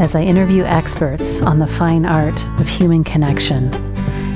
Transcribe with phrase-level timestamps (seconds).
[0.00, 3.72] as I interview experts on the fine art of human connection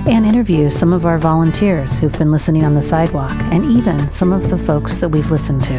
[0.09, 4.33] and interview some of our volunteers who've been listening on the sidewalk and even some
[4.33, 5.79] of the folks that we've listened to.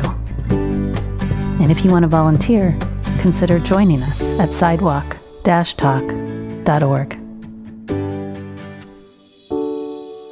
[1.62, 2.78] And if you want to volunteer,
[3.20, 7.18] consider joining us at sidewalk talk.org.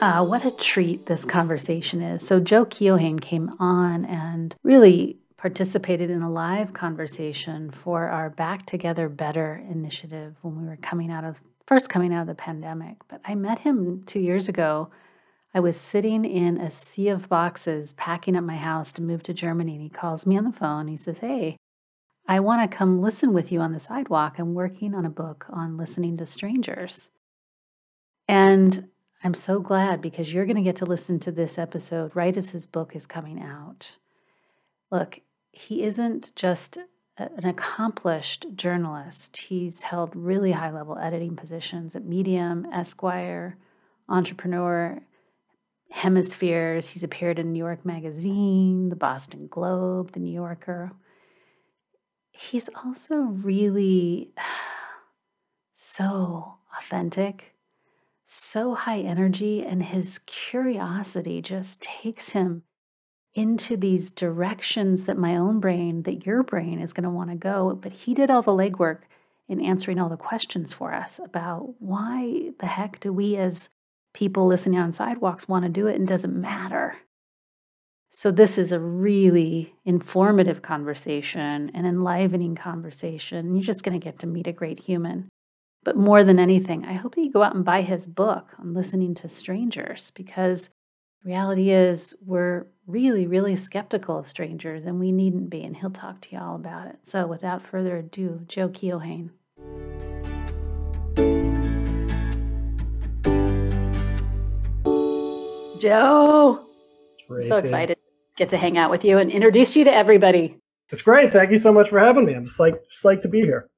[0.01, 2.25] Uh, what a treat this conversation is.
[2.25, 8.65] So, Joe Keohane came on and really participated in a live conversation for our Back
[8.65, 12.97] Together Better initiative when we were coming out of first coming out of the pandemic.
[13.07, 14.89] But I met him two years ago.
[15.53, 19.33] I was sitting in a sea of boxes packing up my house to move to
[19.33, 20.89] Germany, and he calls me on the phone.
[20.89, 21.55] He says, Hey,
[22.27, 24.39] I want to come listen with you on the sidewalk.
[24.39, 27.11] I'm working on a book on listening to strangers.
[28.27, 28.89] And
[29.23, 32.51] I'm so glad because you're going to get to listen to this episode right as
[32.51, 33.95] his book is coming out.
[34.91, 35.21] Look,
[35.59, 36.77] he isn't just
[37.17, 39.37] an accomplished journalist.
[39.37, 43.57] He's held really high level editing positions at Medium, Esquire,
[44.07, 45.01] Entrepreneur,
[45.91, 46.89] Hemispheres.
[46.91, 50.93] He's appeared in New York Magazine, the Boston Globe, the New Yorker.
[52.31, 54.31] He's also really
[55.73, 57.55] so authentic
[58.31, 62.61] so high energy, and his curiosity just takes him
[63.39, 67.37] into these directions that my own brain, that your brain is going to want to
[67.37, 67.73] go.
[67.81, 68.99] But he did all the legwork
[69.47, 73.69] in answering all the questions for us about why the heck do we as
[74.13, 76.97] people listening on sidewalks want to do it and doesn't matter.
[78.11, 83.55] So, this is a really informative conversation, an enlivening conversation.
[83.55, 85.29] You're just going to get to meet a great human.
[85.83, 88.73] But more than anything, I hope that you go out and buy his book on
[88.73, 90.71] listening to strangers because
[91.23, 95.63] reality is we're really, really skeptical of strangers and we needn't be.
[95.63, 96.97] And he'll talk to you all about it.
[97.03, 99.29] So without further ado, Joe Keohane.
[105.79, 106.65] Joe,
[107.29, 108.01] I'm so excited to
[108.35, 110.57] get to hang out with you and introduce you to everybody.
[110.89, 111.31] It's great.
[111.31, 112.33] Thank you so much for having me.
[112.33, 113.69] I'm psyched, psyched to be here.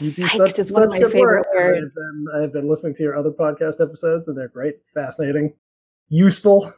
[0.00, 1.46] You do Psyched such, is one of my favorite work.
[1.54, 1.84] words.
[1.86, 5.52] I've been, I've been listening to your other podcast episodes, and they're great, fascinating,
[6.10, 6.72] useful,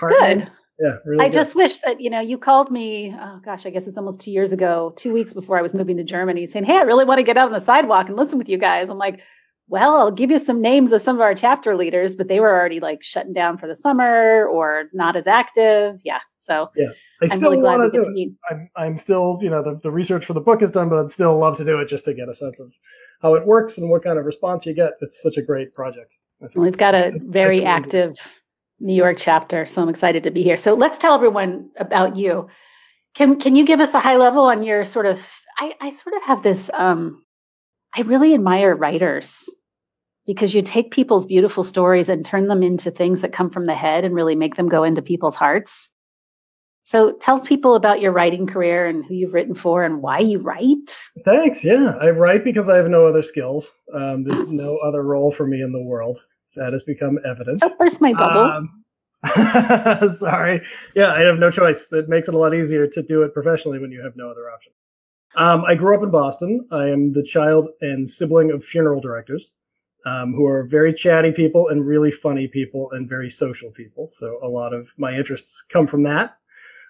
[0.00, 0.50] good.
[0.78, 1.24] Yeah, really.
[1.24, 1.34] I good.
[1.34, 3.14] just wish that you know you called me.
[3.18, 5.96] Oh gosh, I guess it's almost two years ago, two weeks before I was moving
[5.96, 8.38] to Germany, saying, "Hey, I really want to get out on the sidewalk and listen
[8.38, 9.20] with you guys." I'm like,
[9.68, 12.50] well, I'll give you some names of some of our chapter leaders, but they were
[12.50, 15.98] already like shutting down for the summer or not as active.
[16.04, 16.20] Yeah.
[16.36, 16.86] So yeah,
[17.22, 18.32] I am really glad to get to meet.
[18.48, 21.10] I'm, I'm still, you know, the, the research for the book is done, but I'd
[21.10, 22.70] still love to do it just to get a sense of
[23.20, 24.92] how it works and what kind of response you get.
[25.00, 26.12] It's such a great project.
[26.54, 28.16] We've got a very active
[28.80, 30.56] New York chapter, so I'm excited to be here.
[30.56, 32.48] So let's tell everyone about you.
[33.14, 35.26] Can can you give us a high level on your sort of?
[35.58, 36.70] I, I sort of have this.
[36.74, 37.24] Um,
[37.94, 39.48] I really admire writers
[40.26, 43.74] because you take people's beautiful stories and turn them into things that come from the
[43.74, 45.90] head and really make them go into people's hearts.
[46.82, 50.38] So tell people about your writing career and who you've written for and why you
[50.38, 50.96] write.
[51.24, 51.64] Thanks.
[51.64, 53.66] Yeah, I write because I have no other skills.
[53.94, 56.20] Um, there's no other role for me in the world.
[56.56, 57.62] That has become evident.
[57.78, 58.40] Burst my bubble.
[58.40, 58.84] Um,
[60.14, 60.62] sorry.
[60.94, 61.86] Yeah, I have no choice.
[61.92, 64.50] It makes it a lot easier to do it professionally when you have no other
[64.50, 64.72] option.
[65.36, 66.66] Um, I grew up in Boston.
[66.70, 69.50] I am the child and sibling of funeral directors
[70.06, 74.10] um, who are very chatty people and really funny people and very social people.
[74.16, 76.38] So a lot of my interests come from that.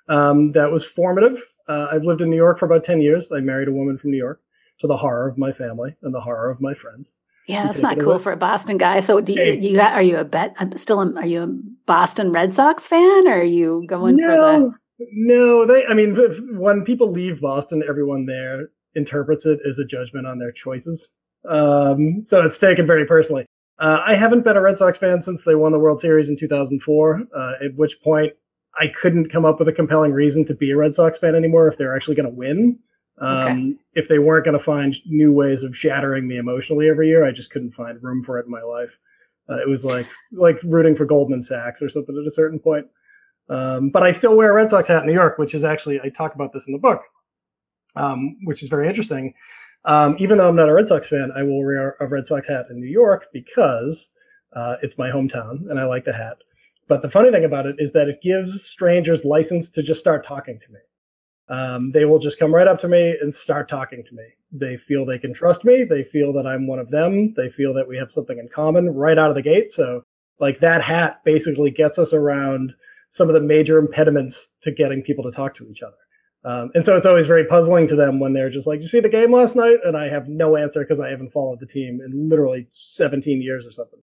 [0.09, 1.39] Um, that was formative.
[1.69, 3.33] Uh, I've lived in New York for about 10 years.
[3.33, 4.41] I married a woman from New York
[4.81, 7.09] to the horror of my family and the horror of my friends.
[7.47, 8.23] Yeah, that's not cool away.
[8.23, 9.01] for a Boston guy.
[9.01, 9.61] So, do you, hey.
[9.61, 10.55] you are you a bet?
[10.59, 11.01] I'm still.
[11.01, 11.47] A, are you a
[11.87, 13.29] Boston Red Sox fan?
[13.29, 15.07] Or are you going no, for the?
[15.13, 15.87] No, they.
[15.87, 16.17] I mean,
[16.59, 21.09] when people leave Boston, everyone there interprets it as a judgment on their choices.
[21.49, 23.47] Um, so it's taken very personally.
[23.79, 26.39] Uh, I haven't been a Red Sox fan since they won the World Series in
[26.39, 28.33] 2004, uh, at which point
[28.79, 31.69] I couldn't come up with a compelling reason to be a Red Sox fan anymore
[31.69, 32.79] if they're actually going to win.
[33.19, 33.75] Um, okay.
[33.95, 37.33] If they weren't going to find new ways of shattering me emotionally every year, I
[37.33, 38.91] just couldn't find room for it in my life.
[39.49, 42.87] Uh, it was like like rooting for Goldman Sachs or something at a certain point.
[43.49, 46.01] Um, but I still wear a Red Sox hat in New York, which is actually
[46.01, 47.03] I talk about this in the book,
[47.95, 49.35] um, which is very interesting.
[49.85, 52.49] Um, even though I'm not a Red Sox fan, I will wear a Red Sox
[52.49, 54.09] hat in New York because
[54.55, 56.39] uh, it's my hometown and I like the hat.
[56.89, 60.27] But the funny thing about it is that it gives strangers license to just start
[60.27, 60.81] talking to me.
[61.49, 64.25] Um, they will just come right up to me and start talking to me.
[64.53, 65.85] They feel they can trust me.
[65.85, 67.35] They feel that I'm one of them.
[67.37, 69.73] They feel that we have something in common right out of the gate.
[69.73, 70.03] So,
[70.41, 72.73] like, that hat basically gets us around
[73.11, 75.97] some of the major impediments to getting people to talk to each other.
[76.45, 78.89] Um, and so it's always very puzzling to them when they're just like, "Did you
[78.89, 81.67] see the game last night?" And I have no answer because I haven't followed the
[81.67, 83.99] team in literally 17 years or something.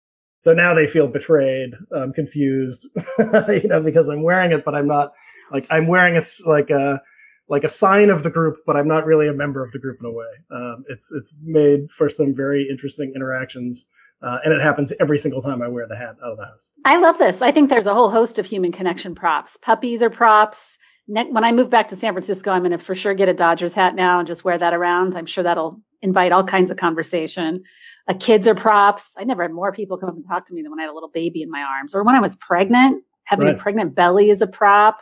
[0.42, 2.86] So now they feel betrayed, um, confused,
[3.18, 5.12] you know, because I'm wearing it, but I'm not
[5.52, 7.02] like I'm wearing a like a
[7.50, 9.98] like a sign of the group, but I'm not really a member of the group
[10.00, 10.32] in a way.
[10.50, 13.84] Um, it's it's made for some very interesting interactions.
[14.22, 16.68] Uh, and it happens every single time I wear the hat out of the house.
[16.84, 17.40] I love this.
[17.40, 19.56] I think there's a whole host of human connection props.
[19.62, 20.76] Puppies are props.
[21.08, 23.34] Ne- when I move back to San Francisco, I'm going to for sure get a
[23.34, 25.16] Dodgers hat now and just wear that around.
[25.16, 27.62] I'm sure that'll invite all kinds of conversation.
[28.08, 29.12] Uh, kids are props.
[29.16, 30.90] I never had more people come up and talk to me than when I had
[30.90, 33.02] a little baby in my arms or when I was pregnant.
[33.24, 33.56] Having right.
[33.56, 35.00] a pregnant belly is a prop.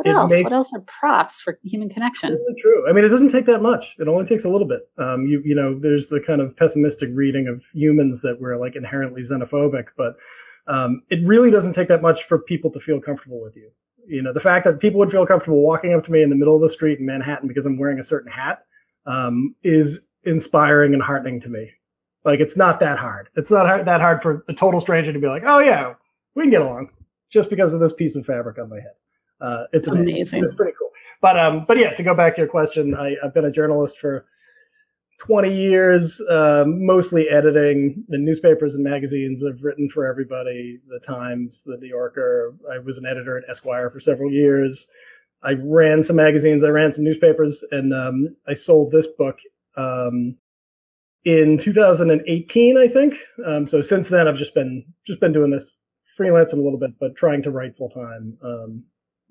[0.00, 0.30] What it else?
[0.30, 2.32] Makes, what else are props for human connection?
[2.32, 2.88] Really true.
[2.88, 3.96] I mean, it doesn't take that much.
[3.98, 4.88] It only takes a little bit.
[4.96, 8.76] Um, you you know, there's the kind of pessimistic reading of humans that we're like
[8.76, 10.16] inherently xenophobic, but
[10.68, 13.70] um, it really doesn't take that much for people to feel comfortable with you.
[14.06, 16.36] You know, the fact that people would feel comfortable walking up to me in the
[16.36, 18.64] middle of the street in Manhattan because I'm wearing a certain hat
[19.04, 21.70] um, is inspiring and heartening to me.
[22.24, 23.28] Like, it's not that hard.
[23.36, 25.92] It's not hard, that hard for a total stranger to be like, "Oh yeah,
[26.34, 26.88] we can get along,"
[27.30, 28.92] just because of this piece of fabric on my head.
[29.40, 30.12] Uh, it's amazing.
[30.12, 30.44] amazing.
[30.44, 30.90] It's pretty cool.
[31.20, 33.98] But um, but yeah, to go back to your question, I, have been a journalist
[33.98, 34.26] for
[35.20, 39.42] 20 years, uh, mostly editing the newspapers and magazines.
[39.44, 42.54] I've written for everybody, the Times, the New Yorker.
[42.72, 44.86] I was an editor at Esquire for several years.
[45.42, 49.38] I ran some magazines, I ran some newspapers, and um, I sold this book
[49.76, 50.36] um,
[51.24, 53.14] in 2018, I think.
[53.46, 55.70] Um, so since then, I've just been just been doing this
[56.18, 58.38] freelancing a little bit, but trying to write full time.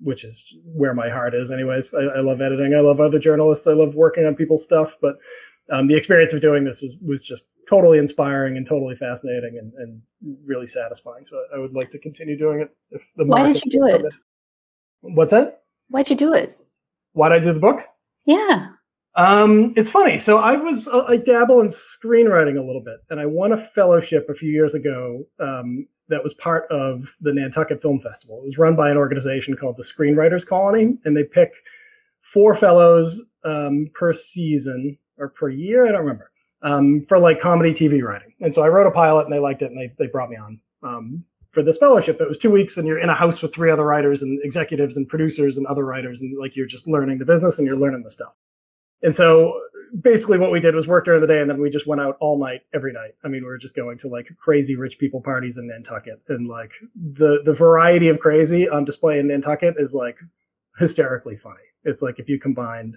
[0.02, 1.92] Which is where my heart is anyways.
[1.92, 2.74] I, I, love editing.
[2.74, 3.66] I love other journalists.
[3.66, 5.16] I love working on people's stuff but
[5.70, 9.72] um, the experience of doing this is, was just totally inspiring and totally fascinating and,
[9.74, 10.02] and
[10.44, 11.24] really satisfying.
[11.26, 13.86] So I, I, would like to continue doing it if the why did you do
[13.86, 14.04] it?
[14.04, 14.12] it
[15.00, 15.62] what's that?
[15.88, 16.58] Why'd you do it?
[17.12, 17.80] Why'd i do the book?
[18.24, 18.68] Yeah.
[19.16, 20.18] Um, it's funny.
[20.18, 23.66] So I was uh, I dabble in screenwriting a little bit, and I won a
[23.74, 28.42] fellowship a few years ago um, that was part of the Nantucket Film Festival.
[28.42, 31.52] It was run by an organization called the Screenwriters Colony, and they pick
[32.34, 35.88] four fellows um, per season or per year.
[35.88, 36.30] I don't remember
[36.62, 38.34] um, for like comedy TV writing.
[38.40, 40.36] And so I wrote a pilot, and they liked it, and they they brought me
[40.36, 42.20] on um, for this fellowship.
[42.20, 44.96] It was two weeks, and you're in a house with three other writers and executives
[44.96, 48.02] and producers and other writers, and like you're just learning the business and you're learning
[48.02, 48.32] the stuff.
[49.02, 49.58] And so
[50.02, 52.16] basically what we did was work during the day and then we just went out
[52.20, 53.12] all night every night.
[53.24, 56.48] I mean, we were just going to like crazy rich people parties in Nantucket and
[56.48, 60.16] like the the variety of crazy on display in Nantucket is like
[60.78, 61.56] hysterically funny.
[61.84, 62.96] It's like if you combined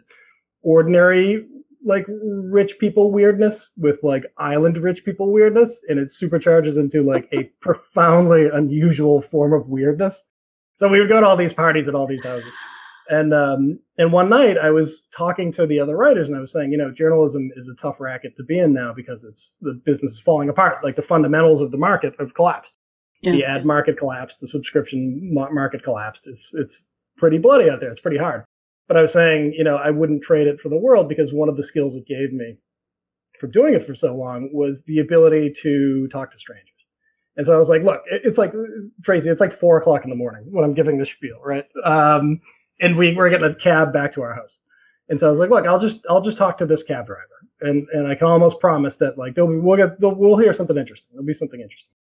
[0.61, 1.45] ordinary
[1.85, 7.27] like rich people weirdness with like island rich people weirdness and it supercharges into like
[7.33, 10.23] a profoundly unusual form of weirdness.
[10.79, 12.51] So we would go to all these parties at all these houses.
[13.09, 16.51] And um, and one night I was talking to the other writers and I was
[16.51, 19.73] saying, you know, journalism is a tough racket to be in now because it's the
[19.85, 20.83] business is falling apart.
[20.83, 22.73] Like the fundamentals of the market have collapsed.
[23.21, 23.33] Yeah.
[23.33, 24.39] The ad market collapsed.
[24.39, 26.27] The subscription market collapsed.
[26.27, 26.81] It's it's
[27.17, 27.91] pretty bloody out there.
[27.91, 28.45] It's pretty hard.
[28.87, 31.49] But I was saying, you know, I wouldn't trade it for the world because one
[31.49, 32.57] of the skills it gave me
[33.39, 36.69] for doing it for so long was the ability to talk to strangers.
[37.35, 38.53] And so I was like, look, it's like
[39.01, 41.65] Traci, it's like four o'clock in the morning when I'm giving this spiel, right?
[41.83, 42.39] Um,
[42.79, 44.59] and we were getting a cab back to our house.
[45.09, 47.27] And so I was like, look, I'll just I'll just talk to this cab driver,
[47.61, 50.53] and and I can almost promise that like they'll be, we'll get they'll, we'll hear
[50.53, 51.09] something interesting.
[51.11, 51.93] There'll be something interesting.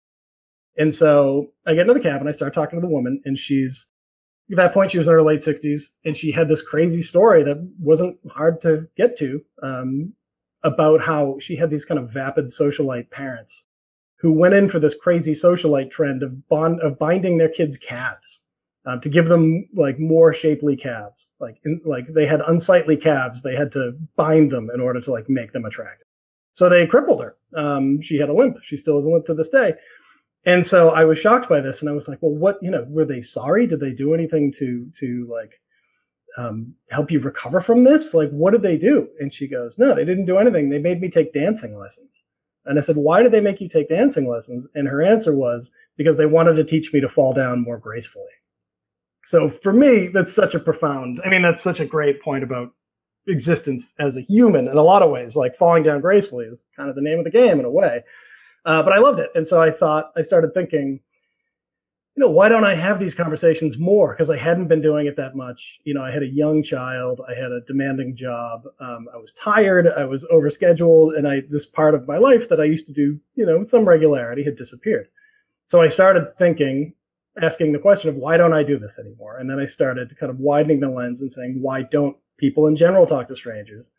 [0.77, 3.39] And so I get into the cab and I start talking to the woman, and
[3.39, 3.87] she's
[4.51, 7.43] at that point she was in her late sixties, and she had this crazy story
[7.43, 10.13] that wasn't hard to get to um,
[10.63, 13.65] about how she had these kind of vapid socialite parents
[14.17, 18.41] who went in for this crazy socialite trend of bond of binding their kids' calves
[18.87, 21.27] um, to give them like more shapely calves.
[21.39, 25.11] Like in, like they had unsightly calves, they had to bind them in order to
[25.11, 26.07] like make them attractive.
[26.55, 27.37] So they crippled her.
[27.57, 28.57] Um, she had a limp.
[28.65, 29.75] She still has a limp to this day.
[30.47, 32.59] And so I was shocked by this, and I was like, "Well, what?
[32.63, 33.67] You know, were they sorry?
[33.67, 35.61] Did they do anything to to like
[36.39, 38.15] um, help you recover from this?
[38.15, 40.71] Like, what did they do?" And she goes, "No, they didn't do anything.
[40.71, 42.11] They made me take dancing lessons."
[42.65, 45.71] And I said, "Why did they make you take dancing lessons?" And her answer was,
[45.99, 48.33] "Because they wanted to teach me to fall down more gracefully."
[49.31, 51.21] So for me, that's such a profound.
[51.25, 52.75] I mean, that's such a great point about
[53.29, 55.37] existence as a human in a lot of ways.
[55.37, 58.03] Like falling down gracefully is kind of the name of the game in a way.
[58.65, 60.99] Uh, but I loved it, and so I thought I started thinking
[62.17, 64.15] you know, why don't I have these conversations more?
[64.15, 65.79] Because I hadn't been doing it that much.
[65.85, 69.33] You know, I had a young child, I had a demanding job, um, I was
[69.35, 72.93] tired, I was overscheduled, and I this part of my life that I used to
[72.93, 75.07] do, you know, with some regularity had disappeared.
[75.71, 76.95] So I started thinking,
[77.41, 79.39] asking the question of why don't I do this anymore?
[79.39, 82.77] And then I started kind of widening the lens and saying, why don't people in
[82.77, 83.91] general talk to strangers?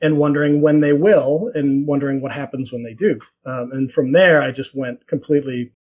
[0.00, 3.18] And wondering when they will, and wondering what happens when they do.
[3.44, 5.72] Um, and from there, I just went completely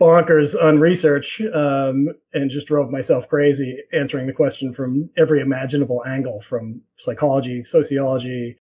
[0.00, 6.02] bonkers on research um, and just drove myself crazy answering the question from every imaginable
[6.04, 8.58] angle from psychology, sociology,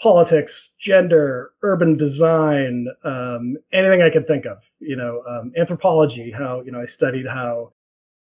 [0.00, 4.58] politics, gender, urban design, um, anything I could think of.
[4.78, 7.72] You know, um, anthropology, how, you know, I studied how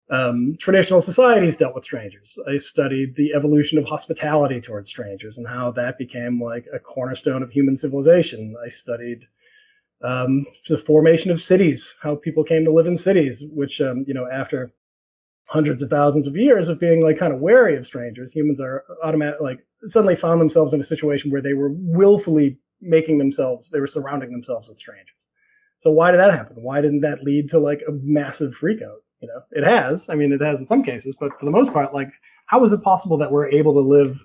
[0.10, 2.38] um, traditional societies dealt with strangers.
[2.48, 7.44] I studied the evolution of hospitality towards strangers and how that became like a cornerstone
[7.44, 8.56] of human civilization.
[8.64, 9.28] I studied
[10.04, 14.14] um, the formation of cities, how people came to live in cities, which, um, you
[14.14, 14.72] know, after
[15.46, 18.86] hundreds of thousands of years of being like kind of wary of strangers, humans are
[19.04, 23.80] automatic, like suddenly found themselves in a situation where they were willfully making themselves, they
[23.80, 25.16] were surrounding themselves with strangers.
[25.80, 26.58] So why did that happen?
[26.58, 29.02] Why didn't that lead to like a massive freakout?
[29.22, 30.06] You know, it has.
[30.10, 32.10] I mean, it has in some cases, but for the most part, like,
[32.48, 34.18] how is it possible that we're able to live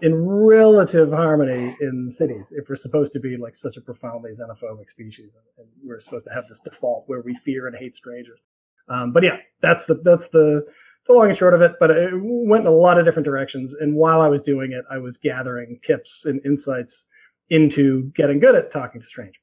[0.00, 4.90] in relative harmony in cities if we're supposed to be like such a profoundly xenophobic
[4.90, 8.40] species and, we're supposed to have this default where we fear and hate strangers
[8.88, 10.62] um, but yeah that's the that's the
[11.06, 13.74] the long and short of it but it went in a lot of different directions.
[13.74, 17.04] And while i was doing it i was gathering tips and insights
[17.50, 19.40] into getting good at talking to strangers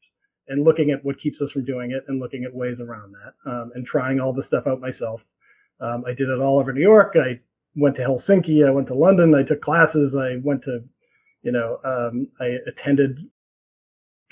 [0.50, 3.52] and looking at what keeps us from doing it and looking at ways around that
[3.52, 5.24] um, and trying all the stuff out myself.
[5.80, 7.16] Um, i did it all over new york.
[7.16, 7.40] I
[7.76, 10.84] went to Helsinki, I went to London, I took classes, I went to,
[11.42, 13.20] you know, um, I attended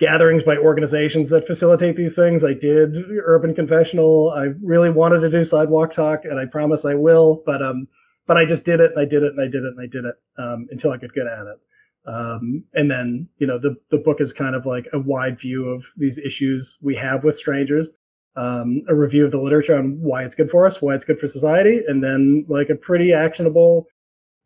[0.02, 2.44] gatherings by organizations that facilitate these things.
[2.44, 2.94] I did
[3.24, 4.34] Urban Confessional.
[4.36, 7.42] I really wanted to do Sidewalk Talk, and I promise I will.
[7.46, 7.88] But um,
[8.28, 9.88] but I just did it, and I did it, and I did it, and I
[9.88, 11.60] did it um, until I could get at it.
[12.06, 15.70] Um, and then you know the the book is kind of like a wide view
[15.70, 17.90] of these issues we have with strangers
[18.36, 21.20] um, a review of the literature on why it's good for us, why it's good
[21.20, 23.88] for society, and then like a pretty actionable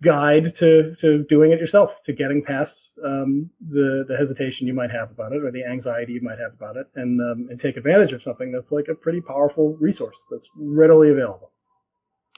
[0.04, 4.92] guide to to doing it yourself, to getting past um, the the hesitation you might
[4.92, 7.78] have about it or the anxiety you might have about it, and um, and take
[7.78, 11.52] advantage of something that's like a pretty powerful resource that's readily available.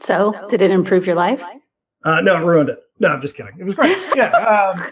[0.01, 1.43] So, did it improve your life?
[2.03, 2.79] Uh, no, it ruined it.
[2.99, 3.53] No, I'm just kidding.
[3.59, 3.97] It was great.
[4.15, 4.29] Yeah.
[4.29, 4.91] Um,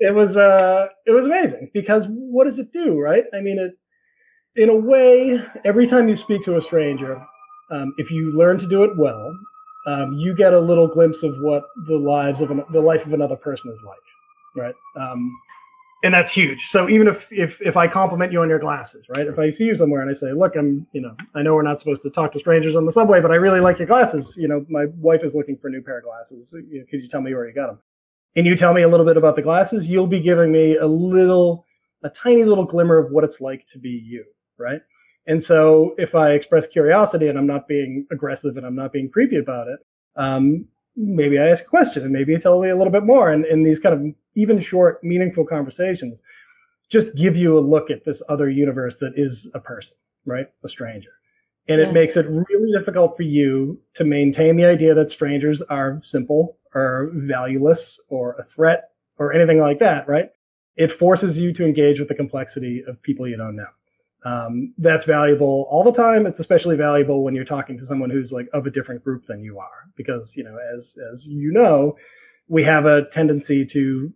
[0.00, 3.24] it was uh, it was amazing because what does it do, right?
[3.32, 3.78] I mean, it
[4.56, 7.20] in a way, every time you speak to a stranger,
[7.70, 9.36] um, if you learn to do it well,
[9.86, 13.12] um, you get a little glimpse of what the lives of an, the life of
[13.12, 13.98] another person is like,
[14.56, 14.74] right?
[14.96, 15.34] Um,
[16.02, 16.58] and that's huge.
[16.68, 19.26] So even if if if I compliment you on your glasses, right?
[19.26, 21.62] If I see you somewhere and I say, "Look, I'm," you know, I know we're
[21.62, 24.34] not supposed to talk to strangers on the subway, but I really like your glasses.
[24.36, 26.50] You know, my wife is looking for a new pair of glasses.
[26.50, 27.78] Could you tell me where you got them?
[28.36, 30.86] And you tell me a little bit about the glasses, you'll be giving me a
[30.86, 31.64] little,
[32.02, 34.24] a tiny little glimmer of what it's like to be you
[34.58, 34.80] right?
[35.26, 39.10] And so if I express curiosity and I'm not being aggressive and I'm not being
[39.10, 39.80] creepy about it,
[40.16, 40.66] um,
[40.96, 43.30] maybe I ask a question and maybe you tell me a little bit more.
[43.30, 46.22] And in these kind of even short, meaningful conversations,
[46.90, 50.46] just give you a look at this other universe that is a person, right?
[50.62, 51.10] A stranger.
[51.68, 51.88] And yeah.
[51.88, 56.58] it makes it really difficult for you to maintain the idea that strangers are simple
[56.74, 60.28] or valueless or a threat or anything like that, right?
[60.76, 63.68] It forces you to engage with the complexity of people you don't know
[64.24, 66.26] um, that's valuable all the time.
[66.26, 69.42] It's especially valuable when you're talking to someone who's like of a different group than
[69.42, 71.96] you are, because you know, as as you know,
[72.48, 74.12] we have a tendency to,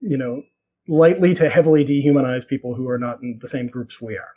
[0.00, 0.42] you know,
[0.86, 4.32] lightly to heavily dehumanize people who are not in the same groups we are.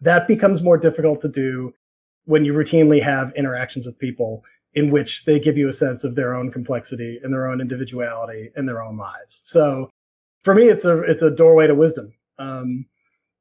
[0.00, 1.72] That becomes more difficult to do
[2.24, 4.42] when you routinely have interactions with people
[4.74, 8.50] in which they give you a sense of their own complexity and their own individuality
[8.56, 9.40] and their own lives.
[9.44, 9.90] So
[10.42, 12.12] for me, it's a it's a doorway to wisdom.
[12.38, 12.86] Um,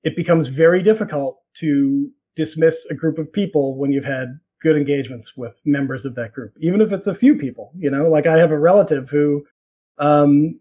[0.03, 5.35] it becomes very difficult to dismiss a group of people when you've had good engagements
[5.35, 7.71] with members of that group, even if it's a few people.
[7.75, 9.45] You know, like I have a relative who
[9.97, 10.59] um,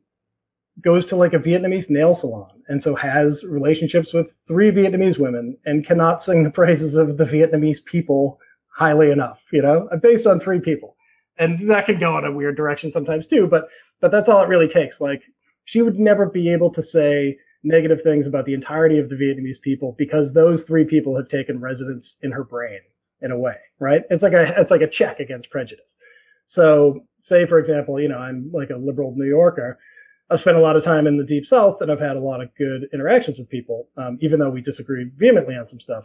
[0.82, 5.56] goes to like a Vietnamese nail salon and so has relationships with three Vietnamese women
[5.64, 10.40] and cannot sing the praises of the Vietnamese people highly enough, you know, based on
[10.40, 10.96] three people.
[11.38, 13.68] And that can go in a weird direction sometimes too, but
[14.00, 15.00] but that's all it really takes.
[15.00, 15.22] Like
[15.64, 19.60] she would never be able to say negative things about the entirety of the Vietnamese
[19.60, 22.80] people because those three people have taken residence in her brain
[23.22, 24.02] in a way, right?
[24.10, 25.96] It's like a it's like a check against prejudice.
[26.46, 29.78] So say, for example, you know, I'm like a liberal New Yorker.
[30.30, 32.40] I've spent a lot of time in the deep south and I've had a lot
[32.40, 36.04] of good interactions with people, um, even though we disagree vehemently on some stuff.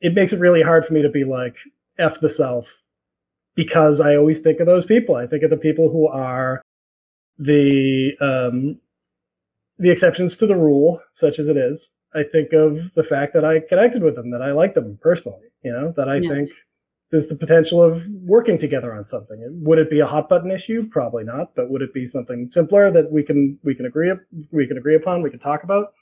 [0.00, 1.56] It makes it really hard for me to be like,
[1.98, 2.66] F the South,
[3.54, 5.16] because I always think of those people.
[5.16, 6.62] I think of the people who are
[7.38, 8.78] the, um,
[9.78, 11.88] the exceptions to the rule, such as it is.
[12.14, 15.48] I think of the fact that I connected with them, that I like them personally,
[15.62, 16.30] you know, that I yeah.
[16.30, 16.50] think
[17.10, 19.38] there's the potential of working together on something.
[19.64, 20.88] Would it be a hot button issue?
[20.90, 21.54] Probably not.
[21.54, 24.12] But would it be something simpler that we can we can agree
[24.50, 25.22] we can agree upon?
[25.22, 25.92] We can talk about.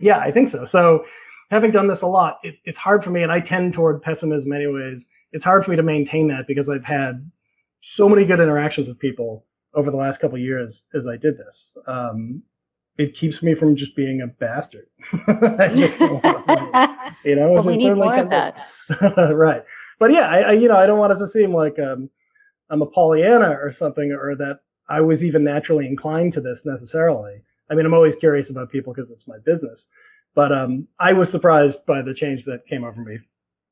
[0.00, 0.66] Yeah, I think so.
[0.66, 1.04] So,
[1.50, 4.52] having done this a lot, it, it's hard for me, and I tend toward pessimism
[4.52, 5.06] anyways.
[5.32, 7.30] It's hard for me to maintain that because I've had
[7.80, 9.44] so many good interactions with people
[9.74, 11.66] over the last couple years as I did this.
[11.86, 12.42] Um,
[12.98, 14.86] it keeps me from just being a bastard.
[17.24, 18.54] you know, we need more of that.
[19.34, 19.64] right
[19.98, 22.10] but yeah, I, I, you know I don't want it to seem like um,
[22.70, 27.42] I'm a Pollyanna or something, or that I was even naturally inclined to this necessarily.
[27.70, 29.86] I mean, I'm always curious about people because it's my business,
[30.34, 33.18] but um, I was surprised by the change that came over me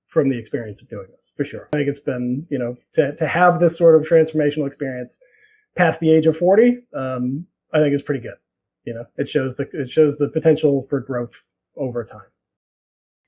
[0.09, 1.69] from the experience of doing this for sure.
[1.73, 5.19] I think it's been you know to to have this sort of transformational experience
[5.77, 8.37] past the age of 40, um, I think is pretty good.
[8.85, 11.33] You know, it shows the it shows the potential for growth
[11.77, 12.23] over time.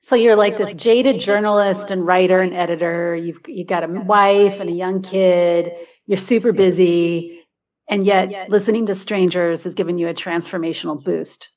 [0.01, 3.15] So you're like this jaded journalist and writer and editor.
[3.15, 5.71] You've you got a wife and a young kid.
[6.05, 7.41] You're super busy,
[7.89, 11.49] and yet listening to strangers has given you a transformational boost.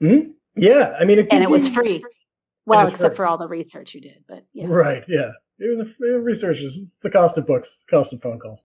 [0.00, 0.30] Mm-hmm.
[0.56, 2.04] Yeah, I mean, it and it was free.
[2.66, 3.16] Well, except free.
[3.16, 4.66] for all the research you did, but yeah.
[4.68, 5.02] Right.
[5.08, 5.30] Yeah.
[5.58, 8.62] It was research is the cost of books, cost of phone calls,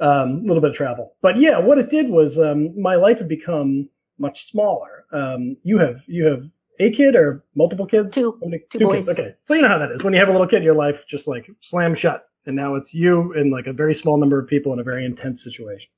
[0.00, 1.14] a um, little bit of travel.
[1.20, 3.88] But yeah, what it did was um, my life had become
[4.18, 5.04] much smaller.
[5.12, 6.44] Um, you have you have
[6.78, 8.12] a kid or multiple kids?
[8.12, 8.38] Two.
[8.42, 9.06] Two, two boys.
[9.06, 9.18] Kids.
[9.18, 9.34] Okay.
[9.46, 10.02] So you know how that is.
[10.02, 12.26] When you have a little kid, your life just like slam shut.
[12.46, 15.04] And now it's you and like a very small number of people in a very
[15.04, 15.88] intense situation.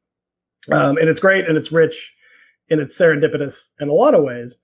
[0.71, 2.13] Um, and it's great and it's rich
[2.71, 4.57] and it's serendipitous in a lot of ways.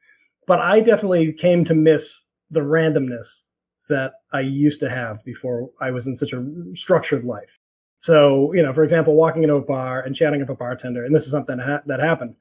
[0.46, 2.08] But I definitely came to miss
[2.50, 3.26] the randomness
[3.88, 7.57] that I used to have before I was in such a structured life.
[8.00, 11.14] So, you know, for example, walking into a bar and chatting up a bartender, and
[11.14, 12.36] this is something ha- that happened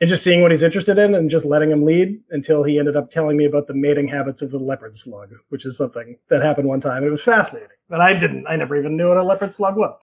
[0.00, 2.96] and just seeing what he's interested in and just letting him lead until he ended
[2.96, 6.42] up telling me about the mating habits of the leopard slug, which is something that
[6.42, 7.04] happened one time.
[7.04, 9.96] It was fascinating, but I didn't, I never even knew what a leopard slug was.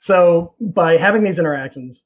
[0.00, 2.02] So by having these interactions,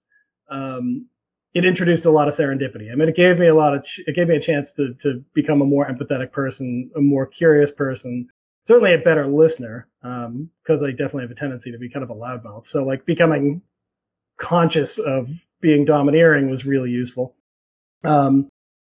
[0.51, 1.07] um,
[1.55, 2.91] it introduced a lot of serendipity.
[2.91, 4.95] I mean, it gave me a lot of, ch- it gave me a chance to,
[5.03, 8.29] to become a more empathetic person, a more curious person,
[8.67, 12.11] certainly a better listener, because um, I definitely have a tendency to be kind of
[12.11, 12.69] a loudmouth.
[12.69, 13.63] So like becoming
[14.39, 15.29] conscious of
[15.61, 17.35] being domineering was really useful.
[18.05, 18.49] Um,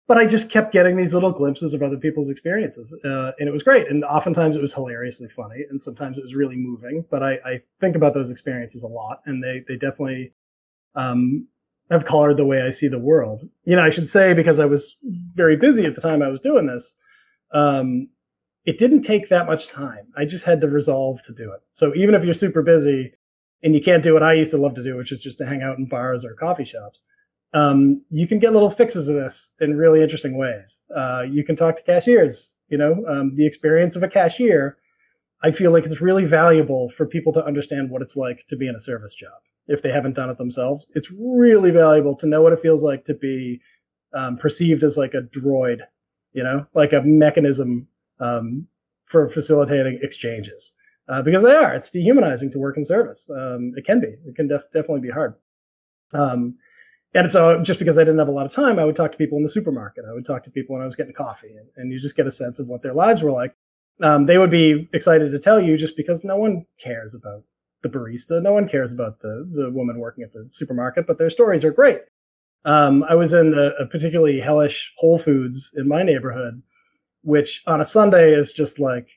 [0.09, 3.53] but I just kept getting these little glimpses of other people's experiences, uh, and it
[3.53, 3.89] was great.
[3.89, 7.05] And oftentimes it was hilariously funny, and sometimes it was really moving.
[7.11, 10.33] But I, I think about those experiences a lot, and they they definitely
[10.95, 11.47] um,
[11.91, 13.49] have colored the way I see the world.
[13.65, 14.97] You know, I should say because I was
[15.35, 16.93] very busy at the time I was doing this.
[17.55, 18.09] Um,
[18.65, 20.07] it didn't take that much time.
[20.17, 21.61] I just had to resolve to do it.
[21.75, 23.13] So even if you're super busy,
[23.63, 25.47] and you can't do what I used to love to do, which is just to
[25.47, 27.01] hang out in bars or coffee shops.
[27.55, 30.81] Um, you can get little fixes of this in really interesting ways.
[30.95, 32.55] Uh, you can talk to cashiers.
[32.69, 34.79] You know, um, the experience of a cashier,
[35.43, 38.67] I feel like it's really valuable for people to understand what it's like to be
[38.67, 40.87] in a service job if they haven't done it themselves.
[40.95, 43.61] It's really valuable to know what it feels like to be
[44.15, 45.81] um, perceived as like a droid,
[46.33, 47.87] you know, like a mechanism
[48.23, 48.67] um,
[49.07, 50.73] for facilitating exchanges
[51.09, 51.75] uh, because they are.
[51.75, 53.29] It's dehumanizing to work in service.
[53.31, 54.15] Um, it can be.
[54.27, 55.35] It can def- definitely be hard.
[56.13, 56.57] Um,
[57.15, 59.19] and so, just because I didn't have a lot of time, I would talk to
[59.19, 60.05] people in the supermarket.
[60.09, 62.27] I would talk to people when I was getting coffee, and, and you just get
[62.27, 63.55] a sense of what their lives were like.
[64.03, 67.45] Um, they would be excited to tell you just because no one cares about
[67.83, 68.41] the barista.
[68.43, 71.73] No one cares about the the woman working at the supermarket, but their stories are
[71.73, 72.01] great.
[72.65, 76.63] Um, I was in a, a particularly hellish Whole Foods in my neighborhood,
[77.23, 79.09] which on a Sunday is just like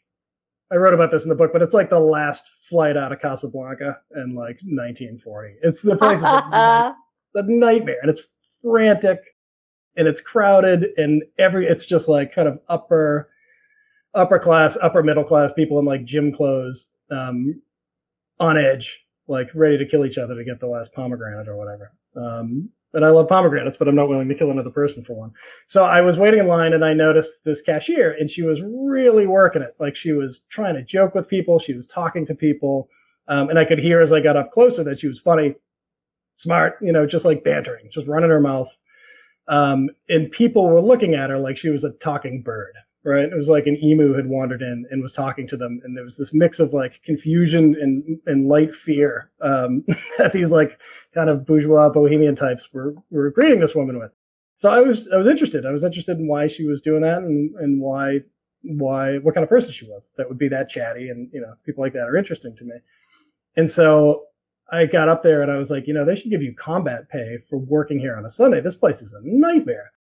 [0.71, 3.21] I wrote about this in the book, but it's like the last flight out of
[3.21, 5.55] Casablanca in like 1940.
[5.61, 6.95] It's the place is a,
[7.35, 8.21] a nightmare, and it's
[8.63, 9.19] frantic,
[9.95, 13.29] and it's crowded, and every it's just like kind of upper,
[14.15, 17.61] upper class, upper middle class people in like gym clothes, um,
[18.39, 21.91] on edge, like ready to kill each other to get the last pomegranate or whatever.
[22.15, 25.31] Um, and I love pomegranates, but I'm not willing to kill another person for one.
[25.67, 29.27] So I was waiting in line and I noticed this cashier and she was really
[29.27, 29.75] working it.
[29.79, 31.59] Like she was trying to joke with people.
[31.59, 32.89] She was talking to people.
[33.27, 35.55] Um, and I could hear as I got up closer that she was funny,
[36.35, 38.69] smart, you know, just like bantering, just running her mouth.
[39.47, 43.25] Um, and people were looking at her like she was a talking bird, right?
[43.25, 46.03] It was like an emu had wandered in and was talking to them, and there
[46.03, 49.85] was this mix of like confusion and and light fear um,
[50.17, 50.79] that these like
[51.15, 54.11] kind of bourgeois bohemian types were were greeting this woman with.
[54.57, 55.65] So I was I was interested.
[55.65, 58.19] I was interested in why she was doing that and and why
[58.61, 61.53] why what kind of person she was that would be that chatty and you know
[61.65, 62.75] people like that are interesting to me.
[63.55, 64.25] And so
[64.71, 67.09] I got up there and I was like, you know, they should give you combat
[67.09, 68.61] pay for working here on a Sunday.
[68.61, 69.91] This place is a nightmare.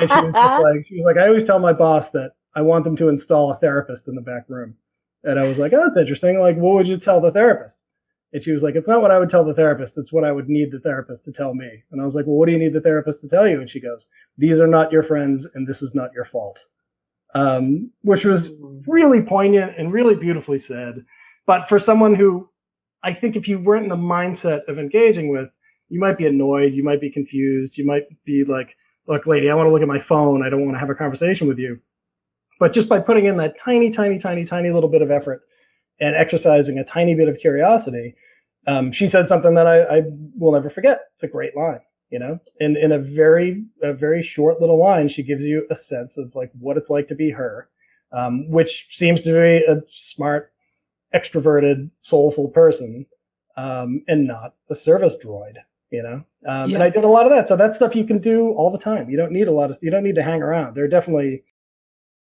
[0.00, 2.84] And she was like, she was like, I always tell my boss that I want
[2.84, 4.76] them to install a therapist in the back room.
[5.24, 6.38] And I was like, oh, that's interesting.
[6.38, 7.78] Like, what would you tell the therapist?
[8.34, 9.96] And she was like, it's not what I would tell the therapist.
[9.96, 11.84] It's what I would need the therapist to tell me.
[11.92, 13.60] And I was like, well, what do you need the therapist to tell you?
[13.60, 16.58] And she goes, these are not your friends and this is not your fault.
[17.36, 18.50] Um, which was
[18.86, 21.04] really poignant and really beautifully said.
[21.46, 22.48] But for someone who
[23.04, 25.48] I think if you weren't in the mindset of engaging with,
[25.88, 29.54] you might be annoyed, you might be confused, you might be like, look, lady, I
[29.54, 30.44] want to look at my phone.
[30.44, 31.78] I don't want to have a conversation with you.
[32.58, 35.42] But just by putting in that tiny, tiny, tiny, tiny little bit of effort
[36.00, 38.14] and exercising a tiny bit of curiosity,
[38.66, 40.02] um, she said something that I, I,
[40.38, 41.00] will never forget.
[41.14, 41.80] It's a great line,
[42.10, 42.38] you know.
[42.60, 46.34] And in a very, a very short little line, she gives you a sense of
[46.34, 47.68] like what it's like to be her,
[48.12, 50.52] um, which seems to be a smart,
[51.14, 53.06] extroverted, soulful person,
[53.56, 55.56] um, and not a service droid
[55.94, 56.74] you know um, yeah.
[56.74, 58.78] and i did a lot of that so that stuff you can do all the
[58.78, 60.88] time you don't need a lot of you don't need to hang around there are
[60.88, 61.42] definitely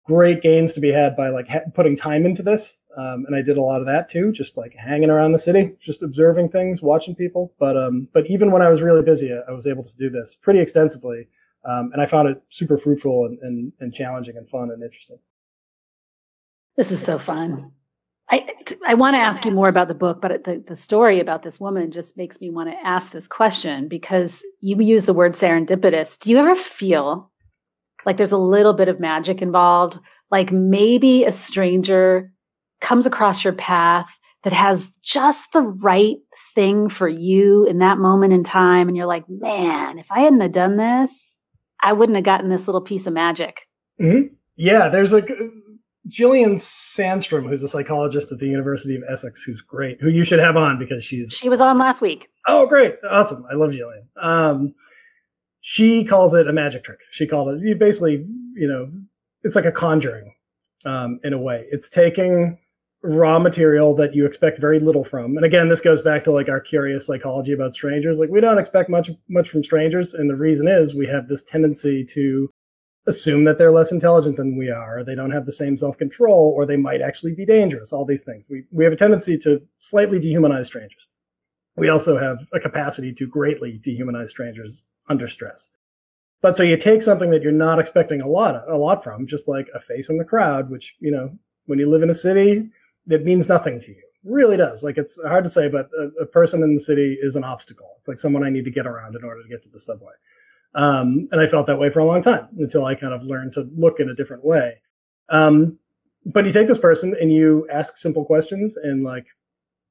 [0.07, 2.73] great gains to be had by like ha- putting time into this.
[2.97, 5.75] Um, and i did a lot of that too just like hanging around the city
[5.79, 7.53] just observing things watching people.
[7.59, 10.35] But um but even when i was really busy i was able to do this
[10.41, 11.27] pretty extensively
[11.63, 15.19] um, and i found it super fruitful and, and, and challenging and fun and interesting.
[16.75, 17.71] This is so fun.
[18.29, 18.45] I,
[18.85, 21.59] I want to ask you more about the book, but the, the story about this
[21.59, 26.19] woman just makes me want to ask this question because you use the word serendipitous.
[26.19, 27.31] Do you ever feel
[28.07, 29.99] like there's a little bit of magic involved?
[30.31, 32.31] Like maybe a stranger
[32.81, 34.09] comes across your path
[34.43, 36.15] that has just the right
[36.55, 38.87] thing for you in that moment in time.
[38.87, 41.37] And you're like, man, if I hadn't have done this,
[41.83, 43.67] I wouldn't have gotten this little piece of magic.
[44.01, 44.33] Mm-hmm.
[44.55, 45.21] Yeah, there's a
[46.07, 50.39] Gillian Sandstrom, who's a psychologist at the University of Essex, who's great, who you should
[50.39, 52.29] have on because she's she was on last week.
[52.47, 53.45] Oh, great, awesome!
[53.51, 54.07] I love Gillian.
[54.15, 54.73] Um,
[55.69, 56.99] she calls it a magic trick.
[57.11, 58.89] She called it you basically, you know,
[59.43, 60.33] it's like a conjuring
[60.85, 61.65] um, in a way.
[61.69, 62.57] It's taking
[63.03, 65.35] raw material that you expect very little from.
[65.35, 68.17] And again, this goes back to like our curious psychology about strangers.
[68.17, 71.43] Like we don't expect much much from strangers, and the reason is we have this
[71.43, 72.49] tendency to
[73.05, 76.53] assume that they're less intelligent than we are, they don't have the same self control,
[76.55, 77.91] or they might actually be dangerous.
[77.91, 78.45] All these things.
[78.49, 81.07] We, we have a tendency to slightly dehumanize strangers.
[81.75, 85.69] We also have a capacity to greatly dehumanize strangers under stress.
[86.41, 89.47] But so you take something that you're not expecting a lot, a lot from, just
[89.47, 91.31] like a face in the crowd, which, you know,
[91.65, 92.69] when you live in a city,
[93.09, 93.97] it means nothing to you.
[93.97, 94.83] It really does.
[94.83, 97.95] Like it's hard to say, but a, a person in the city is an obstacle.
[97.97, 100.13] It's like someone I need to get around in order to get to the subway.
[100.75, 103.53] Um, and I felt that way for a long time until I kind of learned
[103.53, 104.81] to look in a different way.
[105.29, 105.79] Um,
[106.25, 109.25] but you take this person and you ask simple questions, and like,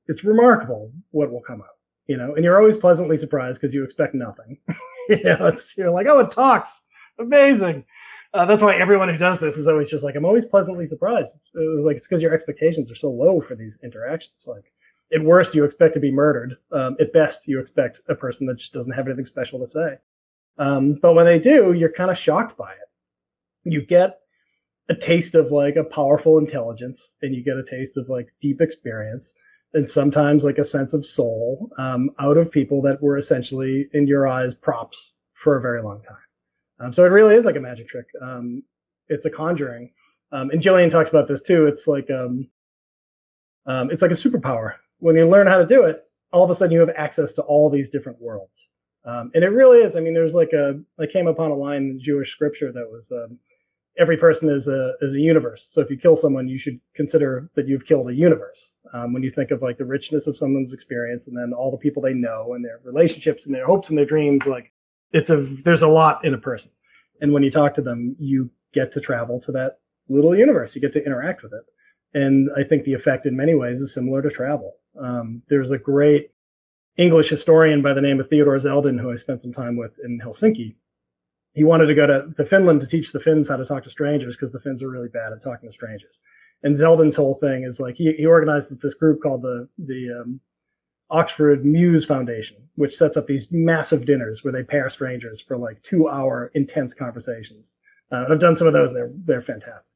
[0.06, 1.75] it's remarkable what will come up,
[2.06, 2.34] you know.
[2.34, 4.58] And you're always pleasantly surprised because you expect nothing.
[5.08, 6.82] you know, it's you're like, oh, it talks,
[7.18, 7.84] amazing.
[8.34, 11.34] Uh, that's why everyone who does this is always just like, I'm always pleasantly surprised.
[11.36, 14.46] It's, it was like it's because your expectations are so low for these interactions.
[14.46, 14.72] Like,
[15.14, 16.56] at worst, you expect to be murdered.
[16.72, 19.96] Um, at best, you expect a person that just doesn't have anything special to say.
[20.58, 23.70] Um, but when they do, you're kind of shocked by it.
[23.70, 24.18] You get
[24.88, 28.60] a taste of like a powerful intelligence and you get a taste of like deep
[28.60, 29.32] experience
[29.76, 34.06] and sometimes like a sense of soul um, out of people that were essentially in
[34.06, 36.16] your eyes props for a very long time.
[36.80, 38.06] Um, so it really is like a magic trick.
[38.20, 38.62] Um,
[39.08, 39.92] it's a conjuring.
[40.32, 41.66] Um, and Gillian talks about this too.
[41.66, 42.48] It's like, um,
[43.66, 44.74] um, it's like a superpower.
[44.98, 47.42] When you learn how to do it, all of a sudden you have access to
[47.42, 48.58] all these different worlds.
[49.04, 49.94] And it really is.
[49.94, 53.12] I mean, there's like a, I came upon a line in Jewish scripture that was,
[53.98, 55.68] every person is a, is a universe.
[55.72, 58.72] So if you kill someone, you should consider that you've killed a universe.
[58.92, 61.76] Um, when you think of like the richness of someone's experience and then all the
[61.76, 64.72] people they know and their relationships and their hopes and their dreams, like
[65.12, 66.70] it's a, there's a lot in a person.
[67.20, 69.78] And when you talk to them, you get to travel to that
[70.08, 70.74] little universe.
[70.74, 71.64] You get to interact with it.
[72.14, 74.74] And I think the effect in many ways is similar to travel.
[75.00, 76.30] Um, there's a great
[76.96, 80.20] English historian by the name of Theodore Zeldin, who I spent some time with in
[80.24, 80.76] Helsinki.
[81.56, 83.90] He wanted to go to, to Finland to teach the Finns how to talk to
[83.90, 86.18] strangers because the Finns are really bad at talking to strangers.
[86.62, 90.40] And Zeldin's whole thing is like he, he organized this group called the the um,
[91.08, 95.82] Oxford Muse Foundation, which sets up these massive dinners where they pair strangers for like
[95.82, 97.72] two hour intense conversations.
[98.12, 99.90] Uh, I've done some of those; they're they're fantastic.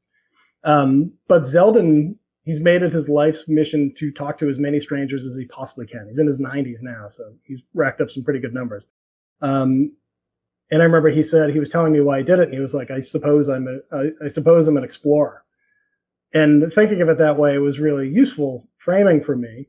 [0.63, 5.25] Um, but Zeldin, he's made it his life's mission to talk to as many strangers
[5.25, 6.07] as he possibly can.
[6.07, 8.87] He's in his 90s now, so he's racked up some pretty good numbers.
[9.41, 9.93] Um,
[10.71, 12.59] and I remember he said he was telling me why he did it, and he
[12.59, 15.43] was like, "I suppose I'm a, I, I suppose I'm an explorer."
[16.33, 19.67] And thinking of it that way was really useful framing for me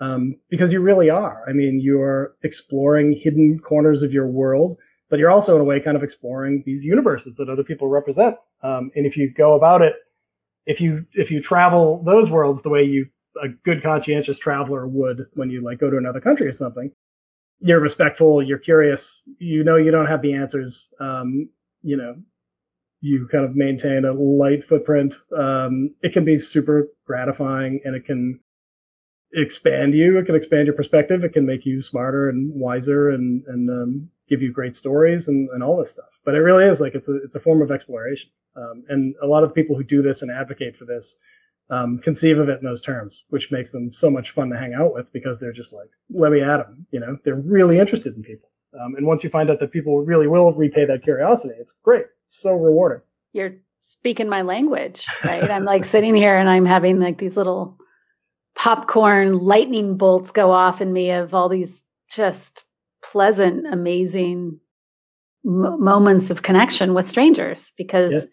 [0.00, 1.44] um, because you really are.
[1.48, 4.76] I mean, you're exploring hidden corners of your world,
[5.08, 8.36] but you're also, in a way, kind of exploring these universes that other people represent.
[8.62, 9.94] Um, and if you go about it,
[10.66, 13.06] if you if you travel those worlds the way you
[13.42, 16.90] a good conscientious traveler would when you like go to another country or something,
[17.60, 20.88] you're respectful, you're curious, you know you don't have the answers.
[20.98, 21.48] Um,
[21.82, 22.16] you know,
[23.00, 25.14] you kind of maintain a light footprint.
[25.36, 28.40] Um, it can be super gratifying and it can
[29.32, 30.18] expand you.
[30.18, 31.24] It can expand your perspective.
[31.24, 35.48] It can make you smarter and wiser and, and um, give you great stories and,
[35.50, 36.10] and all this stuff.
[36.24, 38.30] But it really is like it's a, it's a form of exploration.
[38.56, 41.16] Um, and a lot of people who do this and advocate for this
[41.70, 44.74] um, conceive of it in those terms, which makes them so much fun to hang
[44.74, 46.86] out with because they're just like, let me at them.
[46.90, 48.50] You know, they're really interested in people.
[48.80, 52.06] Um, and once you find out that people really will repay that curiosity, it's great.
[52.26, 53.02] It's so rewarding.
[53.32, 55.50] You're speaking my language, right?
[55.50, 57.78] I'm like sitting here and I'm having like these little
[58.56, 62.64] popcorn lightning bolts go off in me of all these just
[63.02, 64.60] pleasant, amazing
[65.46, 68.26] m- moments of connection with strangers because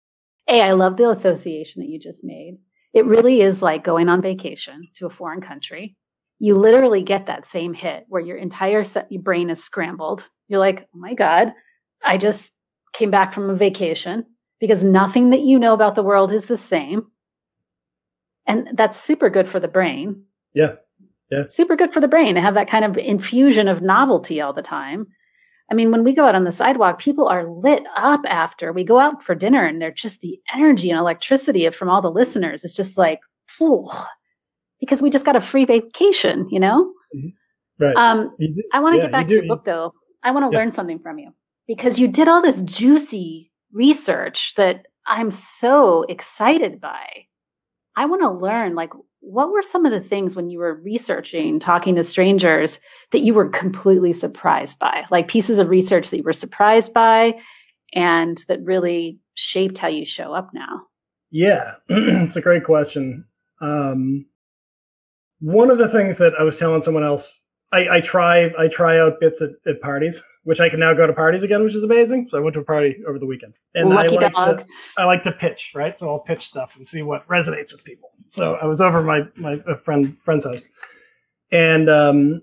[0.48, 0.56] yeah.
[0.56, 2.58] a i love the association that you just made
[2.94, 5.96] it really is like going on vacation to a foreign country.
[6.40, 10.30] You literally get that same hit where your entire set, your brain is scrambled.
[10.48, 11.54] You're like, oh my God,
[12.04, 12.54] I just
[12.94, 14.26] came back from a vacation
[14.60, 17.08] because nothing that you know about the world is the same.
[18.46, 20.24] And that's super good for the brain.
[20.54, 20.76] Yeah.
[21.30, 21.44] Yeah.
[21.50, 24.62] Super good for the brain to have that kind of infusion of novelty all the
[24.62, 25.08] time.
[25.70, 28.84] I mean, when we go out on the sidewalk, people are lit up after we
[28.84, 32.64] go out for dinner, and they're just the energy and electricity from all the listeners.
[32.64, 33.20] It's just like,
[33.60, 34.08] oh,
[34.80, 36.94] because we just got a free vacation, you know?
[37.16, 37.84] Mm-hmm.
[37.84, 37.96] Right.
[37.96, 38.36] Um,
[38.74, 39.94] I want to yeah, get back to your book, though.
[40.24, 40.60] I want to yeah.
[40.64, 41.32] learn something from you
[41.68, 47.26] because you did all this juicy research that I'm so excited by.
[47.96, 48.94] I want to learn, like,
[49.30, 52.80] what were some of the things when you were researching, talking to strangers
[53.12, 55.04] that you were completely surprised by?
[55.12, 57.38] Like pieces of research that you were surprised by
[57.94, 60.84] and that really shaped how you show up now?
[61.30, 63.26] Yeah, it's a great question.
[63.62, 64.26] Um,
[65.40, 67.32] one of the things that I was telling someone else,
[67.74, 71.06] I, I try I try out bits at, at parties which I can now go
[71.06, 72.30] to parties again, which is amazing.
[72.32, 74.60] So I went to a party over the weekend, and Lucky I like dog.
[74.60, 74.66] to
[74.98, 76.00] I like to pitch, right?
[76.00, 78.12] So I'll pitch stuff and see what resonates with people.
[78.30, 80.62] So I was over my my friend friend's house,
[81.52, 82.42] and um,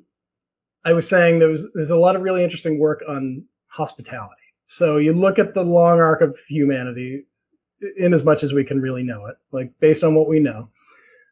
[0.85, 4.35] I was saying there was there's a lot of really interesting work on hospitality.
[4.67, 7.25] So you look at the long arc of humanity,
[7.97, 10.69] in as much as we can really know it, like based on what we know,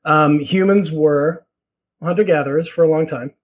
[0.06, 1.46] um, humans were
[2.02, 3.34] hunter gatherers for a long time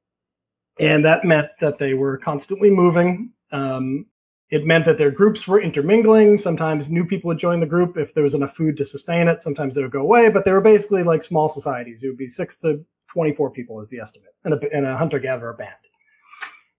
[0.80, 3.30] and that meant that they were constantly moving.
[3.52, 4.06] Um,
[4.50, 6.38] it meant that their groups were intermingling.
[6.38, 9.42] Sometimes new people would join the group if there was enough food to sustain it.
[9.42, 12.02] Sometimes they would go away, but they were basically like small societies.
[12.02, 15.18] It would be six to 24 people is the estimate in a, in a hunter
[15.18, 15.74] gatherer band.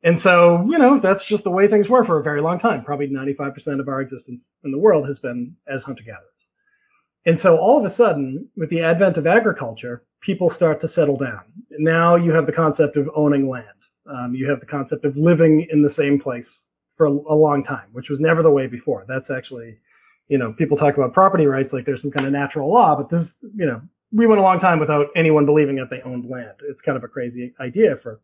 [0.03, 2.83] And so, you know, that's just the way things were for a very long time.
[2.83, 6.25] Probably 95% of our existence in the world has been as hunter gatherers.
[7.25, 11.17] And so all of a sudden, with the advent of agriculture, people start to settle
[11.17, 11.41] down.
[11.71, 13.65] Now you have the concept of owning land.
[14.09, 16.63] Um, you have the concept of living in the same place
[16.97, 19.05] for a, long time, which was never the way before.
[19.07, 19.77] That's actually,
[20.27, 23.09] you know, people talk about property rights like there's some kind of natural law, but
[23.09, 26.55] this, you know, we went a long time without anyone believing that they owned land.
[26.67, 28.19] It's kind of a crazy idea for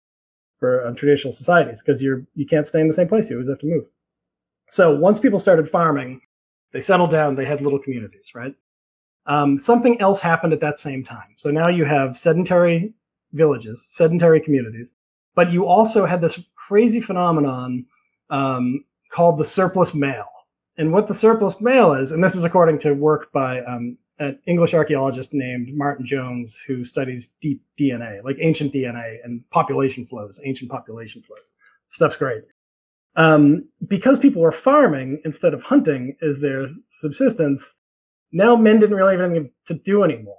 [0.60, 3.30] for um, traditional societies because you're you can't stay in the same place.
[3.30, 3.86] You always have to move.
[4.72, 6.22] So once people started farming,
[6.74, 7.36] they settled down.
[7.36, 8.56] They had little communities, right?
[9.28, 11.36] Um, something else happened at that same time.
[11.38, 12.94] So now you have sedentary
[13.32, 14.92] villages, sedentary communities
[15.36, 17.86] but you also had this crazy phenomenon
[18.30, 20.26] um, called the surplus male.
[20.78, 24.40] And what the surplus male is, and this is according to work by um, an
[24.48, 30.40] English archaeologist named Martin Jones, who studies deep DNA, like ancient DNA and population flows,
[30.44, 31.40] ancient population flows.
[31.90, 32.44] Stuff's great.
[33.18, 37.74] Um, because people were farming instead of hunting as their subsistence,
[38.34, 40.36] now men didn't really have anything to do anymore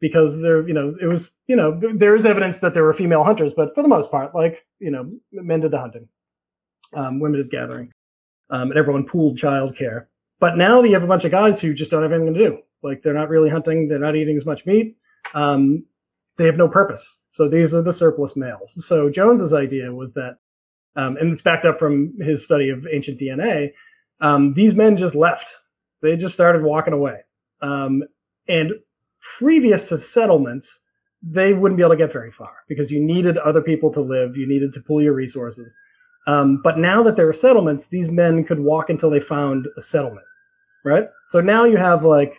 [0.00, 3.24] because there, you know, it was, you know, there is evidence that there were female
[3.24, 6.08] hunters, but for the most part, like, you know, men did the hunting,
[6.94, 7.90] um, women did gathering,
[8.50, 10.06] um, and everyone pooled childcare.
[10.38, 12.58] But now you have a bunch of guys who just don't have anything to do.
[12.82, 14.96] Like they're not really hunting, they're not eating as much meat.
[15.34, 15.84] Um,
[16.36, 17.02] they have no purpose.
[17.32, 18.72] So these are the surplus males.
[18.86, 20.36] So Jones's idea was that,
[20.94, 23.72] um, and it's backed up from his study of ancient DNA.
[24.20, 25.46] Um, these men just left.
[26.02, 27.20] They just started walking away.
[27.62, 28.04] Um,
[28.48, 28.72] And
[29.38, 30.80] previous to settlements,
[31.22, 34.36] they wouldn't be able to get very far because you needed other people to live,
[34.36, 35.74] you needed to pool your resources.
[36.26, 39.82] Um, but now that there are settlements, these men could walk until they found a
[39.82, 40.26] settlement,
[40.84, 41.08] right?
[41.30, 42.34] So now you have like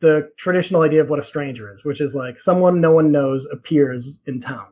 [0.00, 3.46] the traditional idea of what a stranger is, which is like someone no one knows
[3.52, 4.66] appears in town.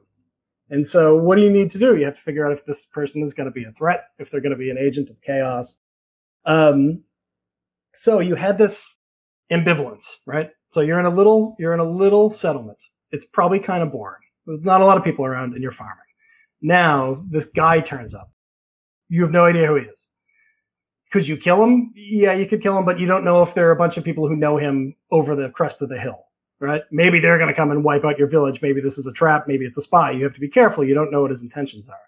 [0.70, 1.96] And so, what do you need to do?
[1.96, 4.30] You have to figure out if this person is going to be a threat, if
[4.30, 5.76] they're going to be an agent of chaos.
[6.44, 7.02] Um,
[7.94, 8.82] so you had this
[9.50, 10.50] ambivalence, right?
[10.72, 12.78] So you're in a little, you're in a little settlement.
[13.12, 14.22] It's probably kind of boring.
[14.46, 15.96] There's not a lot of people around, and you're farming.
[16.62, 18.30] Now this guy turns up.
[19.08, 19.98] You have no idea who he is.
[21.12, 21.92] Could you kill him?
[21.96, 24.04] Yeah, you could kill him, but you don't know if there are a bunch of
[24.04, 26.26] people who know him over the crest of the hill
[26.60, 26.82] right?
[26.90, 28.60] Maybe they're going to come and wipe out your village.
[28.62, 29.48] Maybe this is a trap.
[29.48, 30.12] Maybe it's a spy.
[30.12, 30.84] You have to be careful.
[30.84, 31.98] You don't know what his intentions are.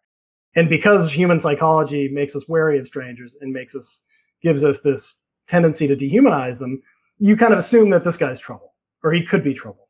[0.54, 3.98] And because human psychology makes us wary of strangers and makes us,
[4.42, 5.14] gives us this
[5.48, 6.82] tendency to dehumanize them,
[7.18, 9.88] you kind of assume that this guy's trouble or he could be trouble.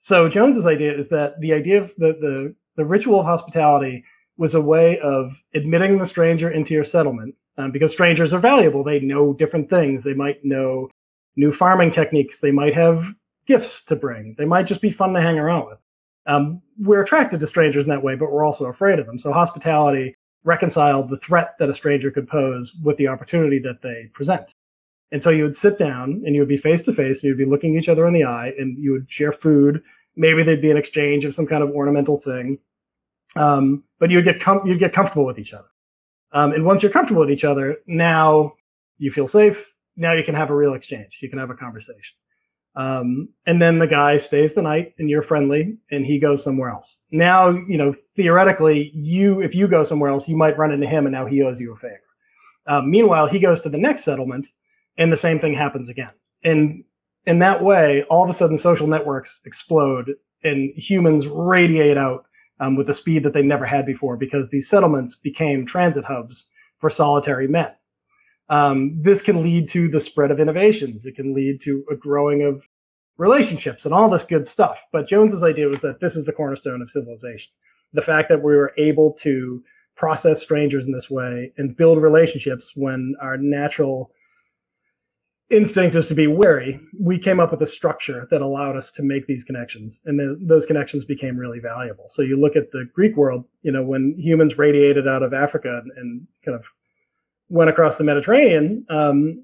[0.00, 4.04] So Jones's idea is that the idea of the, the, the ritual of hospitality
[4.36, 8.82] was a way of admitting the stranger into your settlement um, because strangers are valuable.
[8.82, 10.02] They know different things.
[10.02, 10.90] They might know
[11.36, 12.38] new farming techniques.
[12.38, 13.04] They might have
[13.46, 14.34] gifts to bring.
[14.36, 15.78] They might just be fun to hang around with.
[16.26, 19.18] Um, we're attracted to strangers in that way, but we're also afraid of them.
[19.18, 24.10] So hospitality reconciled the threat that a stranger could pose with the opportunity that they
[24.14, 24.44] present.
[25.14, 27.38] And so you would sit down and you would be face to face and you'd
[27.38, 29.80] be looking each other in the eye and you would share food.
[30.16, 32.58] Maybe there'd be an exchange of some kind of ornamental thing.
[33.36, 35.68] Um, but you'd get com- you'd get comfortable with each other.
[36.32, 38.54] Um, and once you're comfortable with each other, now
[38.98, 39.64] you feel safe.
[39.96, 41.18] Now you can have a real exchange.
[41.22, 42.16] You can have a conversation.
[42.74, 46.70] Um, and then the guy stays the night and you're friendly and he goes somewhere
[46.70, 46.96] else.
[47.12, 51.06] Now, you know, theoretically, you, if you go somewhere else, you might run into him
[51.06, 52.00] and now he owes you a favor.
[52.66, 54.46] Um, meanwhile, he goes to the next settlement
[54.98, 56.10] and the same thing happens again.
[56.42, 56.84] And
[57.26, 62.26] in that way, all of a sudden social networks explode and humans radiate out
[62.60, 66.44] um, with the speed that they never had before because these settlements became transit hubs
[66.78, 67.72] for solitary men
[68.48, 71.06] um, this can lead to the spread of innovations.
[71.06, 72.62] It can lead to a growing of
[73.16, 74.78] relationships and all this good stuff.
[74.92, 77.50] But Jones's idea was that this is the cornerstone of civilization.
[77.92, 79.62] The fact that we were able to
[79.96, 84.10] process strangers in this way and build relationships when our natural
[85.50, 89.02] instinct is to be wary, we came up with a structure that allowed us to
[89.02, 90.00] make these connections.
[90.06, 92.10] And those connections became really valuable.
[92.12, 95.80] So you look at the Greek world, you know, when humans radiated out of Africa
[95.82, 96.64] and, and kind of
[97.48, 99.42] went across the Mediterranean, um,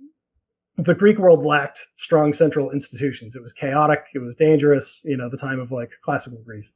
[0.79, 3.37] the Greek world lacked strong central institutions.
[3.37, 4.05] It was chaotic.
[4.15, 5.01] It was dangerous.
[5.05, 6.71] You know, the time of like classical Greece.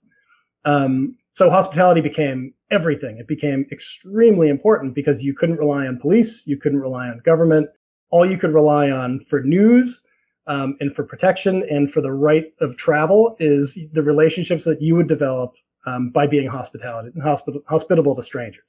[0.67, 3.19] Um, so hospitality became everything.
[3.19, 6.43] It became extremely important because you couldn't rely on police.
[6.47, 7.69] You couldn't rely on government.
[8.15, 10.01] All you could rely on for news
[10.47, 14.95] um, and for protection and for the right of travel is the relationships that you
[14.95, 17.23] would develop um, by being hospitality, and
[17.67, 18.69] hospitable to strangers.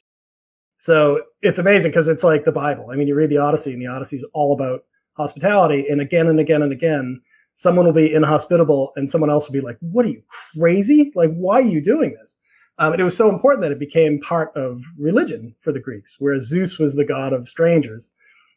[0.79, 2.87] So it's amazing because it's like the Bible.
[2.91, 5.85] I mean, you read the Odyssey, and the Odyssey is all about hospitality.
[5.89, 7.21] And again and again and again,
[7.55, 10.23] someone will be inhospitable, and someone else will be like, "What are you
[10.57, 11.11] crazy?
[11.13, 12.35] Like, why are you doing this?"
[12.79, 16.15] Um, and it was so important that it became part of religion for the Greeks,
[16.19, 18.11] whereas Zeus was the god of strangers,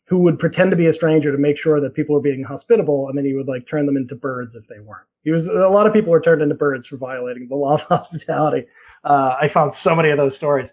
[0.08, 3.08] who would pretend to be a stranger to make sure that people were being hospitable,
[3.08, 5.06] and then he would like turn them into birds if they weren't.
[5.22, 7.82] He was a lot of people were turned into birds for violating the law of
[7.88, 8.66] hospitality.
[9.04, 10.70] Uh, I found so many of those stories.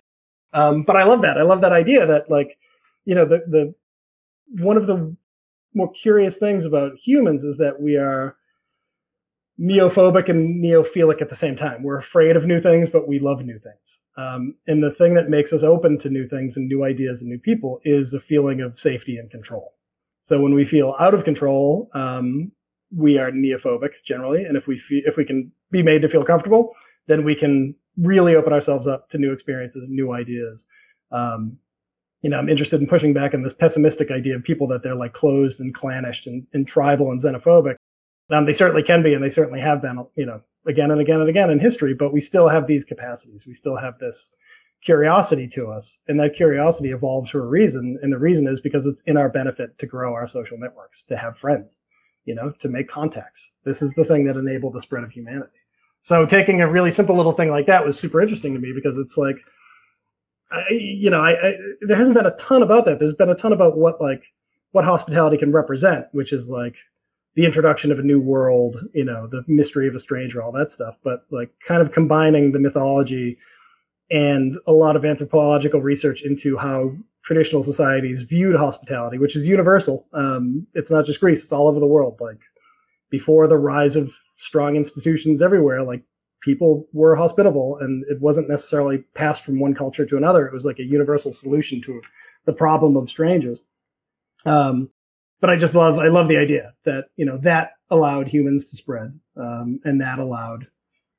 [0.54, 1.38] Um, but I love that.
[1.38, 2.58] I love that idea that like,
[3.04, 3.76] you know, the the
[4.64, 5.14] one of the
[5.74, 8.38] more curious things about humans is that we are
[9.60, 11.84] neophobic and neophilic at the same time.
[11.84, 14.00] We're afraid of new things, but we love new things.
[14.18, 17.30] Um, and the thing that makes us open to new things and new ideas and
[17.30, 19.74] new people is a feeling of safety and control.
[20.24, 22.52] So when we feel out of control, um,
[22.96, 26.24] we are neophobic generally, and if we feel, if we can be made to feel
[26.24, 26.74] comfortable,
[27.08, 30.64] then we can really open ourselves up to new experiences, new ideas.
[31.12, 31.58] Um,
[32.22, 34.96] you know, I'm interested in pushing back on this pessimistic idea of people that they're
[34.96, 37.76] like closed and clannish and, and tribal and xenophobic.
[38.32, 41.20] Um, they certainly can be, and they certainly have been, you know, again and again
[41.22, 41.94] and again in history.
[41.94, 43.46] But we still have these capacities.
[43.46, 44.30] We still have this
[44.84, 47.98] curiosity to us, and that curiosity evolves for a reason.
[48.02, 51.18] And the reason is because it's in our benefit to grow our social networks, to
[51.18, 51.78] have friends,
[52.26, 53.42] you know, to make contacts.
[53.64, 55.52] This is the thing that enabled the spread of humanity.
[56.04, 58.96] So taking a really simple little thing like that was super interesting to me because
[58.98, 59.38] it's like,
[60.52, 63.00] I, you know, I, I, there hasn't been a ton about that.
[63.00, 64.22] There's been a ton about what like
[64.72, 66.76] what hospitality can represent, which is like
[67.36, 70.72] the introduction of a new world, you know, the mystery of a stranger, all that
[70.72, 70.96] stuff.
[71.04, 73.38] But like kind of combining the mythology
[74.10, 80.08] and a lot of anthropological research into how traditional societies viewed hospitality, which is universal.
[80.14, 82.18] Um, it's not just Greece; it's all over the world.
[82.22, 82.40] Like
[83.10, 86.04] before the rise of strong institutions everywhere, like
[86.42, 90.46] people were hospitable and it wasn't necessarily passed from one culture to another.
[90.46, 92.02] It was like a universal solution to
[92.46, 93.60] the problem of strangers.
[94.46, 94.90] Um,
[95.42, 98.76] but I just love, I love the idea that, you know, that allowed humans to
[98.76, 99.18] spread.
[99.38, 100.68] Um, and that allowed,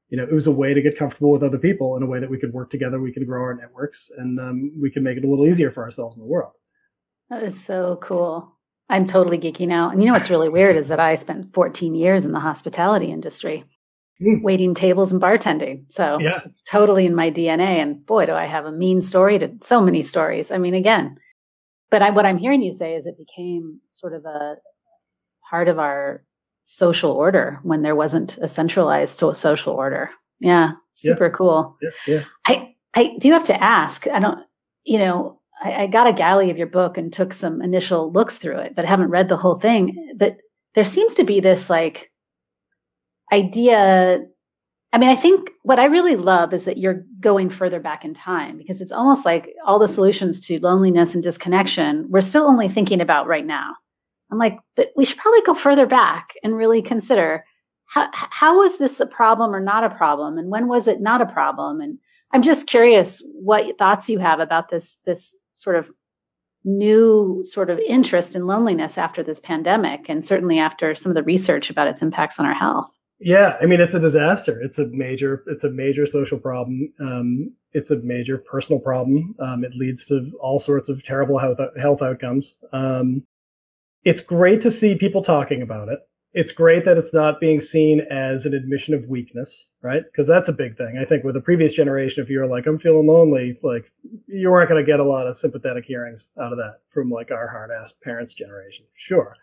[0.09, 2.21] you know, it was a way to get comfortable with other people in a way
[2.21, 5.17] that we could work together, we could grow our networks and um, we could make
[5.17, 6.53] it a little easier for ourselves in the world.
[7.31, 8.57] That is so cool.
[8.89, 9.93] I'm totally geeking out.
[9.93, 13.11] And you know what's really weird is that I spent 14 years in the hospitality
[13.11, 13.65] industry,
[14.23, 14.43] mm.
[14.43, 15.85] waiting tables and bartending.
[15.89, 16.41] So yeah.
[16.45, 17.83] it's totally in my DNA.
[17.83, 20.53] And boy, do I have a mean story to so many stories.
[20.53, 21.19] I mean, again,
[21.91, 24.57] but I, what I'm hearing you say is it became sort of a
[25.49, 26.25] part of our
[26.65, 30.11] social order when there wasn't a centralized social order.
[30.41, 31.33] Yeah, super yeah.
[31.33, 31.77] cool.
[31.81, 32.25] Yeah, yeah.
[32.47, 34.07] I I do have to ask.
[34.09, 34.41] I don't,
[34.85, 38.39] you know, I, I, got a galley of your book and took some initial looks
[38.39, 40.15] through it, but haven't read the whole thing.
[40.17, 40.39] But
[40.75, 42.11] there seems to be this like
[43.33, 44.25] idea.
[44.97, 48.15] I mean, I think what I really love is that you're going further back in
[48.15, 52.71] time because it's almost like all the solutions to loneliness and disconnection, we're still only
[52.71, 53.75] thinking about right now.
[54.33, 57.45] I'm like, but we should probably go further back and really consider
[57.85, 60.39] how, how was this a problem or not a problem?
[60.39, 61.83] And when was it not a problem?
[61.83, 61.99] And
[62.33, 65.91] I'm just curious what thoughts you have about this, this sort of
[66.65, 71.23] new sort of interest in loneliness after this pandemic and certainly after some of the
[71.23, 74.87] research about its impacts on our health yeah i mean it's a disaster it's a
[74.87, 80.05] major it's a major social problem um, it's a major personal problem um, it leads
[80.07, 83.23] to all sorts of terrible health health outcomes um,
[84.05, 86.01] it's great to see people talking about it
[86.37, 90.03] it's great that it's not being seen as an admission of weakness, right?
[90.05, 90.99] Because that's a big thing.
[91.01, 93.91] I think with the previous generation, if you're like, I'm feeling lonely, like
[94.27, 97.31] you weren't going to get a lot of sympathetic hearings out of that from like
[97.31, 99.35] our hard ass parents' generation, sure,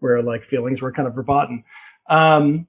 [0.00, 1.64] where like feelings were kind of verboten.
[2.10, 2.66] Um,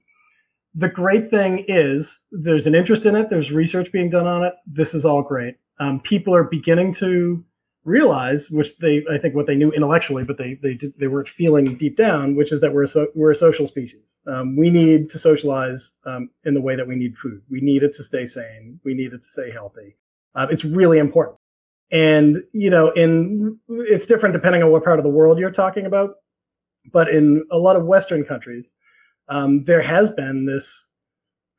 [0.74, 3.30] the great thing is there's an interest in it.
[3.30, 4.54] There's research being done on it.
[4.66, 5.56] This is all great.
[5.78, 7.44] Um, people are beginning to
[7.84, 11.76] realize, which they I think what they knew intellectually, but they they they weren't feeling
[11.76, 14.16] deep down, which is that we're a so, we're a social species.
[14.26, 17.42] Um, we need to socialize um, in the way that we need food.
[17.50, 18.80] We need it to stay sane.
[18.84, 19.96] We need it to stay healthy.
[20.34, 21.38] Uh, it's really important.
[21.92, 25.86] And you know, in it's different depending on what part of the world you're talking
[25.86, 26.16] about.
[26.92, 28.74] But in a lot of Western countries,
[29.28, 30.70] um, there has been this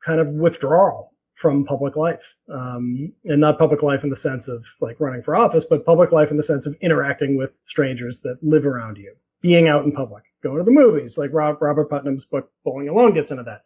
[0.04, 2.20] kind of withdrawal from public life.
[2.52, 6.12] Um, and not public life in the sense of like running for office, but public
[6.12, 9.90] life in the sense of interacting with strangers that live around you, being out in
[9.90, 13.64] public, going to the movies, like Rob, Robert Putnam's book, Bowling Alone gets into that.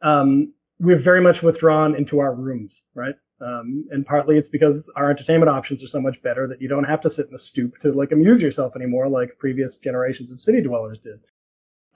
[0.00, 3.14] Um, we've very much withdrawn into our rooms, right?
[3.40, 6.84] Um, and partly it's because our entertainment options are so much better that you don't
[6.84, 10.40] have to sit in the stoop to like amuse yourself anymore, like previous generations of
[10.40, 11.20] city dwellers did.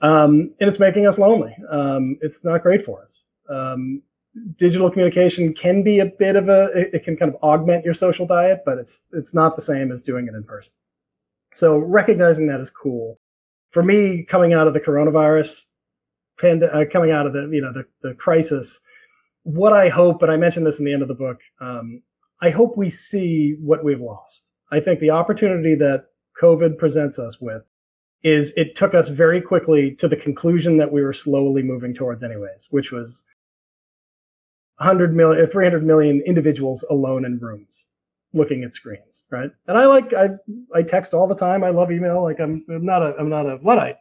[0.05, 1.55] Um, and it's making us lonely.
[1.69, 3.21] Um, it's not great for us.
[3.49, 4.01] Um,
[4.57, 8.27] digital communication can be a bit of a it can kind of augment your social
[8.27, 10.73] diet but it's it's not the same as doing it in person
[11.53, 13.17] so recognizing that is cool
[13.71, 15.61] for me coming out of the coronavirus
[16.39, 18.77] pand- uh, coming out of the you know the, the crisis
[19.43, 22.01] what i hope and i mentioned this in the end of the book um,
[22.41, 26.07] i hope we see what we've lost i think the opportunity that
[26.41, 27.63] covid presents us with
[28.23, 32.23] is it took us very quickly to the conclusion that we were slowly moving towards
[32.23, 33.23] anyways which was
[34.77, 37.85] 100 million, uh, 300 million individuals alone in rooms
[38.33, 39.49] looking at screens, right?
[39.67, 40.29] And I like, I,
[40.73, 41.63] I text all the time.
[41.63, 42.21] I love email.
[42.21, 43.95] Like I'm, I'm not a, I'm not a Luddite,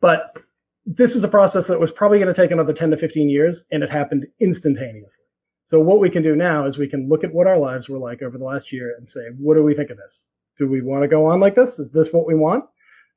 [0.00, 0.36] but
[0.84, 3.62] this is a process that was probably going to take another 10 to 15 years
[3.72, 5.24] and it happened instantaneously.
[5.64, 7.98] So what we can do now is we can look at what our lives were
[7.98, 10.26] like over the last year and say, what do we think of this?
[10.58, 11.78] Do we want to go on like this?
[11.78, 12.64] Is this what we want?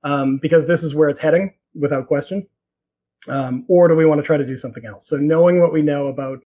[0.03, 2.47] Um, because this is where it's heading without question.
[3.27, 5.07] Um, or do we want to try to do something else?
[5.07, 6.39] So knowing what we know about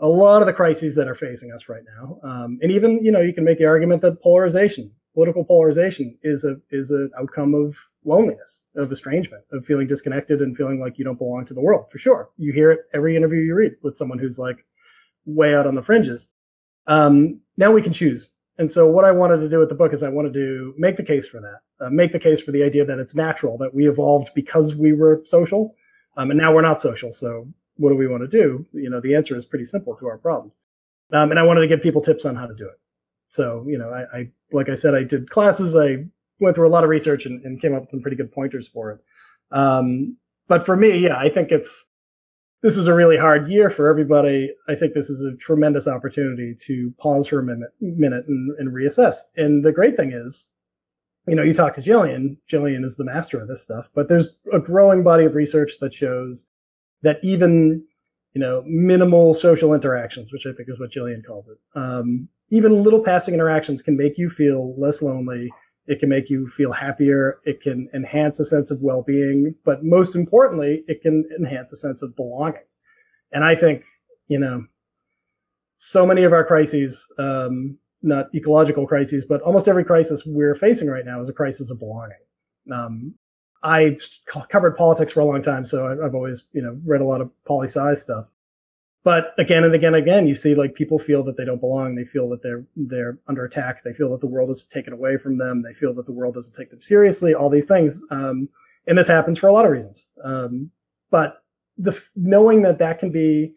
[0.00, 2.18] a lot of the crises that are facing us right now.
[2.24, 6.44] Um, and even, you know, you can make the argument that polarization, political polarization is
[6.44, 11.04] a, is an outcome of loneliness, of estrangement, of feeling disconnected and feeling like you
[11.04, 12.30] don't belong to the world for sure.
[12.38, 14.64] You hear it every interview you read with someone who's like
[15.26, 16.26] way out on the fringes.
[16.86, 18.30] Um, now we can choose.
[18.60, 20.98] And so what I wanted to do with the book is I wanted to make
[20.98, 23.72] the case for that, uh, make the case for the idea that it's natural that
[23.72, 25.74] we evolved because we were social.
[26.18, 27.10] Um, and now we're not social.
[27.10, 27.48] So
[27.78, 28.66] what do we want to do?
[28.72, 30.52] You know, the answer is pretty simple to our problem.
[31.10, 32.78] Um, and I wanted to give people tips on how to do it.
[33.30, 35.74] So, you know, I, I, like I said, I did classes.
[35.74, 36.04] I
[36.38, 38.68] went through a lot of research and, and came up with some pretty good pointers
[38.68, 39.00] for it.
[39.52, 41.86] Um, but for me, yeah, I think it's
[42.62, 44.52] this is a really hard year for everybody.
[44.68, 48.72] I think this is a tremendous opportunity to pause for a minute, minute and, and
[48.72, 49.16] reassess.
[49.36, 50.46] And the great thing is,
[51.26, 54.28] you know, you talk to Gillian, Gillian is the master of this stuff, but there's
[54.52, 56.46] a growing body of research that shows
[57.02, 57.84] that even,
[58.34, 62.82] you know, minimal social interactions, which I think is what Gillian calls it, um, even
[62.82, 65.50] little passing interactions can make you feel less lonely.
[65.90, 67.40] It can make you feel happier.
[67.44, 69.56] It can enhance a sense of well being.
[69.64, 72.62] But most importantly, it can enhance a sense of belonging.
[73.32, 73.82] And I think,
[74.28, 74.66] you know,
[75.78, 80.88] so many of our crises, um, not ecological crises, but almost every crisis we're facing
[80.88, 82.22] right now is a crisis of belonging.
[82.72, 83.14] Um,
[83.64, 83.98] I
[84.48, 87.32] covered politics for a long time, so I've always, you know, read a lot of
[87.46, 88.26] poli sci stuff.
[89.02, 91.94] But again and again and again, you see like people feel that they don't belong.
[91.94, 93.82] They feel that they're they're under attack.
[93.82, 95.62] They feel that the world is taken away from them.
[95.62, 97.34] They feel that the world doesn't take them seriously.
[97.34, 98.48] All these things, um,
[98.86, 100.04] and this happens for a lot of reasons.
[100.22, 100.70] Um,
[101.10, 101.42] but
[101.78, 103.54] the knowing that that can be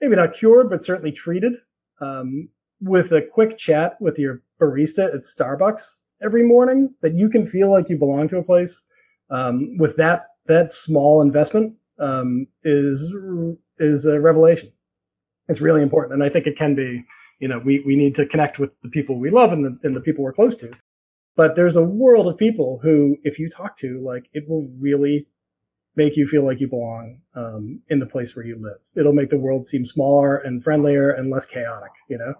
[0.00, 1.52] maybe not cured, but certainly treated
[2.00, 2.48] um,
[2.80, 7.70] with a quick chat with your barista at Starbucks every morning, that you can feel
[7.70, 8.82] like you belong to a place.
[9.28, 13.12] Um, with that that small investment um, is
[13.78, 14.72] is a revelation.
[15.48, 17.04] It's really important, and I think it can be.
[17.38, 19.96] You know, we we need to connect with the people we love and the and
[19.96, 20.70] the people we're close to.
[21.36, 25.26] But there's a world of people who, if you talk to, like, it will really
[25.96, 28.78] make you feel like you belong um, in the place where you live.
[28.94, 31.92] It'll make the world seem smaller and friendlier and less chaotic.
[32.08, 32.34] You know,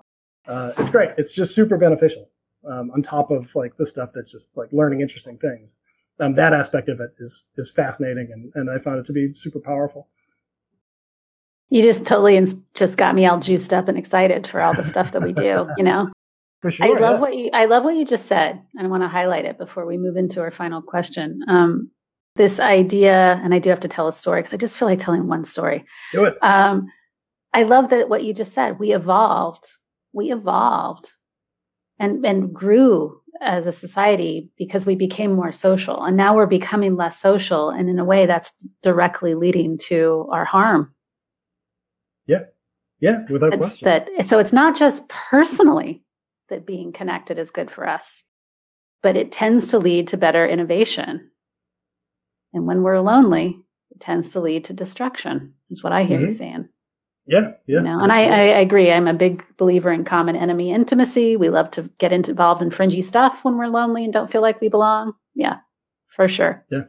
[0.47, 1.11] uh, it's great.
[1.17, 2.29] It's just super beneficial.
[2.69, 5.79] Um, on top of like the stuff that's just like learning interesting things.
[6.21, 9.33] Um, that aspect of it is is fascinating, and and I found it to be
[9.35, 10.09] super powerful.
[11.71, 14.83] You just totally ins- just got me all juiced up and excited for all the
[14.83, 15.69] stuff that we do.
[15.77, 16.11] You know,
[16.63, 17.21] sure, I love yeah.
[17.21, 19.87] what you I love what you just said, and I want to highlight it before
[19.87, 21.41] we move into our final question.
[21.49, 21.91] Um,
[22.37, 24.99] this idea, and I do have to tell a story because I just feel like
[24.99, 25.85] telling one story.
[26.13, 26.43] Do it.
[26.43, 26.89] Um,
[27.53, 28.79] I love that what you just said.
[28.79, 29.67] We evolved.
[30.13, 31.11] We evolved,
[32.01, 36.97] and and grew as a society because we became more social, and now we're becoming
[36.97, 40.93] less social, and in a way that's directly leading to our harm.
[42.27, 42.45] Yeah,
[43.01, 43.85] yeah, without It's question.
[43.87, 46.03] that so it's not just personally
[46.49, 48.25] that being connected is good for us,
[49.03, 51.31] but it tends to lead to better innovation.
[52.53, 56.27] And when we're lonely, it tends to lead to destruction, is what I hear you
[56.29, 56.35] Mhm.
[56.35, 56.69] saying.
[57.31, 57.77] Yeah, yeah.
[57.77, 58.91] You know, and I, I agree.
[58.91, 61.37] I'm a big believer in common enemy intimacy.
[61.37, 64.61] We love to get involved in fringy stuff when we're lonely and don't feel like
[64.61, 65.13] we belong.
[65.35, 65.59] Yeah,
[66.09, 66.65] for sure.
[66.71, 66.83] Yeah.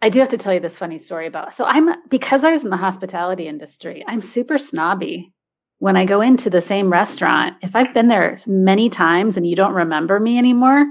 [0.00, 1.54] I do have to tell you this funny story about.
[1.54, 4.04] So I'm because I was in the hospitality industry.
[4.06, 5.34] I'm super snobby
[5.80, 7.56] when I go into the same restaurant.
[7.62, 10.86] If I've been there many times and you don't remember me anymore,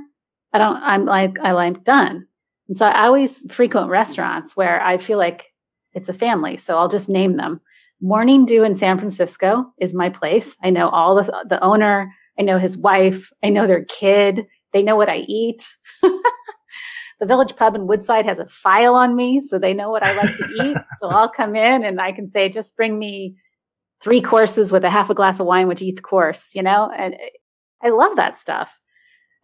[0.54, 0.78] I don't.
[0.84, 2.28] I'm like I like done.
[2.68, 5.46] And so I always frequent restaurants where I feel like
[5.94, 6.58] it's a family.
[6.58, 7.62] So I'll just name them.
[8.02, 10.56] Morning Dew in San Francisco is my place.
[10.64, 12.14] I know all the the owner.
[12.40, 13.32] I know his wife.
[13.44, 14.46] I know their kid.
[14.74, 15.68] They know what I eat.
[17.20, 20.14] the Village Pub in Woodside has a file on me, so they know what I
[20.14, 20.78] like to eat.
[21.00, 23.36] So I'll come in and I can say, just bring me
[24.02, 26.92] three courses with a half a glass of wine with each course, you know?
[26.96, 27.16] And
[27.84, 28.78] I love that stuff.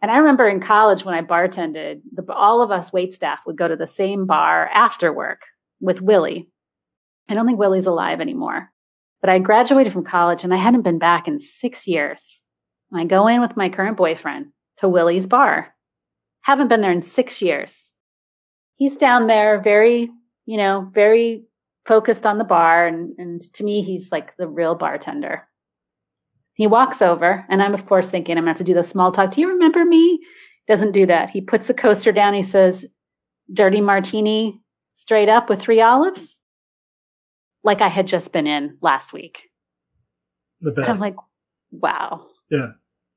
[0.02, 3.56] And I remember in college when I bartended, the, all of us wait staff would
[3.56, 5.42] go to the same bar after work
[5.80, 6.48] with Willie.
[7.28, 8.70] I don't think Willie's alive anymore,
[9.20, 12.42] but I graduated from college and I hadn't been back in six years.
[12.90, 14.46] And I go in with my current boyfriend
[14.78, 15.74] to Willie's bar.
[16.42, 17.92] Haven't been there in six years.
[18.76, 20.10] He's down there, very,
[20.46, 21.44] you know, very
[21.86, 22.86] focused on the bar.
[22.86, 25.46] And, and to me, he's like the real bartender.
[26.54, 28.84] He walks over, and I'm, of course, thinking I'm going to have to do the
[28.84, 29.32] small talk.
[29.32, 30.20] Do you remember me?
[30.68, 31.30] Doesn't do that.
[31.30, 32.32] He puts the coaster down.
[32.34, 32.86] He says,
[33.52, 34.60] Dirty martini
[34.94, 36.33] straight up with three olives,
[37.64, 39.50] like I had just been in last week.
[40.60, 40.84] the And.
[40.84, 41.16] I'm like,
[41.72, 42.26] wow.
[42.50, 42.72] Yeah.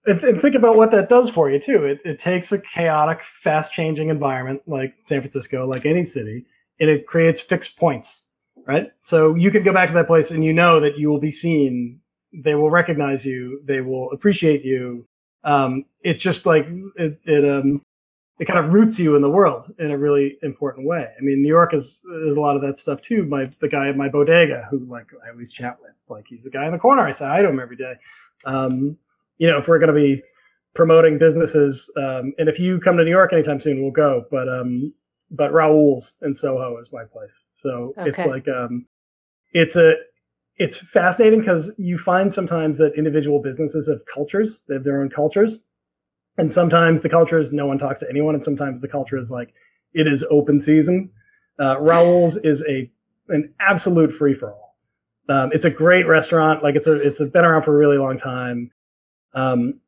[0.06, 1.84] And, and think about what that does for you too.
[1.84, 6.46] It, it takes a chaotic, fast changing environment like San Francisco, like any city,
[6.80, 8.22] and it creates fixed points,
[8.66, 8.92] right?
[9.04, 11.32] So you can go back to that place and you know that you will be
[11.32, 12.00] seen.
[12.34, 13.62] They will recognize you.
[13.66, 15.06] They will appreciate you.
[15.44, 17.82] Um, it's just like it, it, um,
[18.40, 21.08] it kind of roots you in the world in a really important way.
[21.18, 23.24] I mean, New York is, is a lot of that stuff too.
[23.26, 26.52] My, the guy at my bodega who like I always chat with, like he's the
[26.52, 27.08] guy in the corner.
[27.08, 27.94] I say hi to him every day.
[28.46, 28.98] Um,
[29.38, 30.22] you know, if we're going to be
[30.76, 34.26] promoting businesses, um, and if you come to New York anytime soon, we'll go.
[34.30, 34.94] But um,
[35.32, 37.32] but Raoul's in Soho is my place.
[37.62, 38.86] So it's like um,
[39.52, 39.94] it's a
[40.58, 44.60] it's fascinating because you find sometimes that individual businesses have cultures.
[44.68, 45.56] They have their own cultures,
[46.38, 49.32] and sometimes the culture is no one talks to anyone, and sometimes the culture is
[49.32, 49.54] like
[49.94, 51.10] it is open season.
[51.60, 52.90] Uh, Raoul's is a
[53.30, 54.78] an absolute free for all.
[55.30, 56.64] Um, it's a great restaurant.
[56.64, 58.72] Like it's a it's been around for a really long time.
[59.34, 59.80] Um,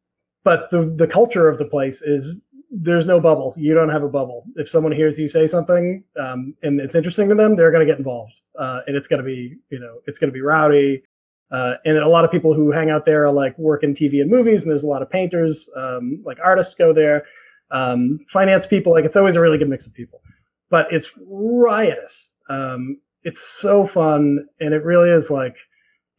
[0.43, 2.35] but the the culture of the place is
[2.71, 3.53] there's no bubble.
[3.57, 4.45] You don't have a bubble.
[4.55, 7.91] If someone hears you say something um, and it's interesting to them, they're going to
[7.91, 11.03] get involved, uh, and it's going to be, you know, it's going to be rowdy.
[11.51, 14.21] Uh, and a lot of people who hang out there are like work in TV
[14.21, 17.25] and movies, and there's a lot of painters, um, like artists go there,
[17.71, 18.93] um, finance people.
[18.93, 20.21] Like it's always a really good mix of people,
[20.69, 22.29] but it's riotous.
[22.49, 25.55] Um, it's so fun, and it really is like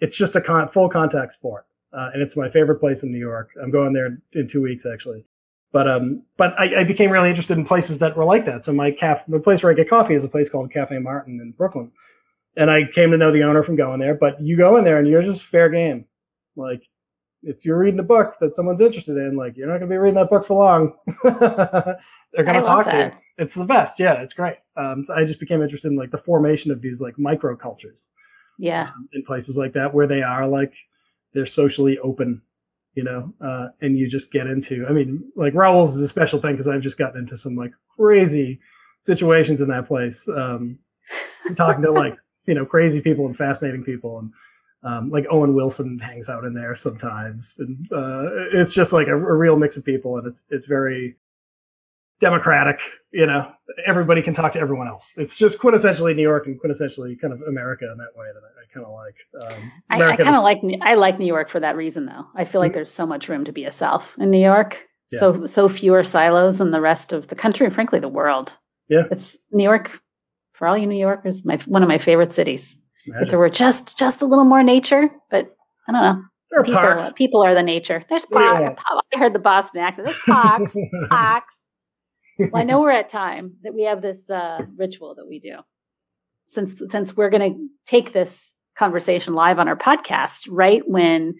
[0.00, 3.18] it's just a con- full contact sport, uh, and it's my favorite place in New
[3.18, 3.50] York.
[3.62, 5.24] I'm going there in two weeks actually.
[5.72, 8.64] But um, but I, I, became really interested in places that were like that.
[8.64, 11.38] So my cafe, the place where I get coffee is a place called Cafe Martin
[11.40, 11.92] in Brooklyn,
[12.56, 14.14] and I came to know the owner from going there.
[14.14, 16.06] But you go in there and you're just fair game.
[16.56, 16.82] Like
[17.42, 19.98] if you're reading a book that someone's interested in, like you're not going to be
[19.98, 20.94] reading that book for long.
[22.32, 23.44] They're going to talk to you.
[23.44, 23.94] It's the best.
[23.98, 24.56] Yeah, it's great.
[24.76, 28.06] Um, so I just became interested in like the formation of these like micro cultures.
[28.58, 28.88] Yeah.
[28.88, 30.74] Um, in places like that where they are like
[31.32, 32.42] they're socially open
[32.94, 34.86] you know, uh, and you just get into.
[34.88, 37.72] I mean, like Raoul's is a special thing because I've just gotten into some like
[37.96, 38.60] crazy
[39.00, 40.78] situations in that place, um,
[41.56, 42.16] talking to like
[42.50, 44.32] you know crazy people and fascinating people, and
[44.82, 49.14] um, like Owen Wilson hangs out in there sometimes, and uh, it's just like a,
[49.14, 51.16] a real mix of people, and it's it's very
[52.20, 52.76] democratic.
[53.12, 53.52] You know,
[53.86, 55.06] everybody can talk to everyone else.
[55.16, 58.62] It's just quintessentially New York and quintessentially kind of America in that way that I,
[58.62, 59.14] I kind of like.
[59.44, 62.26] Um, I, I kind of like I like New York for that reason, though.
[62.34, 62.78] I feel like mm-hmm.
[62.78, 64.88] there's so much room to be a self in New York.
[65.12, 65.20] Yeah.
[65.20, 68.56] So so fewer silos than the rest of the country and frankly the world.
[68.88, 70.00] Yeah, it's New York
[70.60, 71.44] for all you New Yorkers.
[71.44, 72.76] My one of my favorite cities.
[73.06, 73.24] Imagine.
[73.24, 75.56] If there were just just a little more nature, but
[75.88, 76.22] I don't know.
[76.50, 77.12] There are people, parks.
[77.16, 78.04] people are the nature.
[78.08, 78.82] There's parks.
[79.14, 80.06] I heard the Boston accent.
[80.06, 80.76] There's parks.
[81.10, 81.56] parks
[82.38, 85.56] well, I know we're at time that we have this uh, ritual that we do.
[86.46, 91.34] Since since we're going to take this conversation live on our podcast right when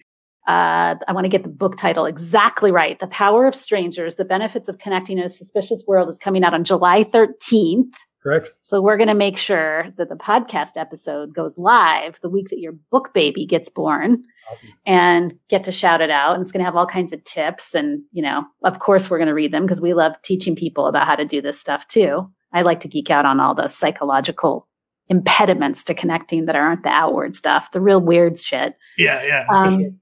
[0.47, 2.99] uh, I want to get the book title exactly right.
[2.99, 6.53] The Power of Strangers: The Benefits of Connecting in a Suspicious World is coming out
[6.53, 7.93] on July thirteenth.
[8.21, 8.49] Correct.
[8.59, 12.59] So we're going to make sure that the podcast episode goes live the week that
[12.59, 14.69] your book baby gets born awesome.
[14.85, 16.35] and get to shout it out.
[16.35, 17.73] And it's going to have all kinds of tips.
[17.73, 20.85] And, you know, of course, we're going to read them because we love teaching people
[20.85, 22.29] about how to do this stuff too.
[22.53, 24.67] I like to geek out on all the psychological
[25.07, 28.75] impediments to connecting that aren't the outward stuff, the real weird shit.
[28.99, 29.45] Yeah, yeah.
[29.49, 29.99] Um,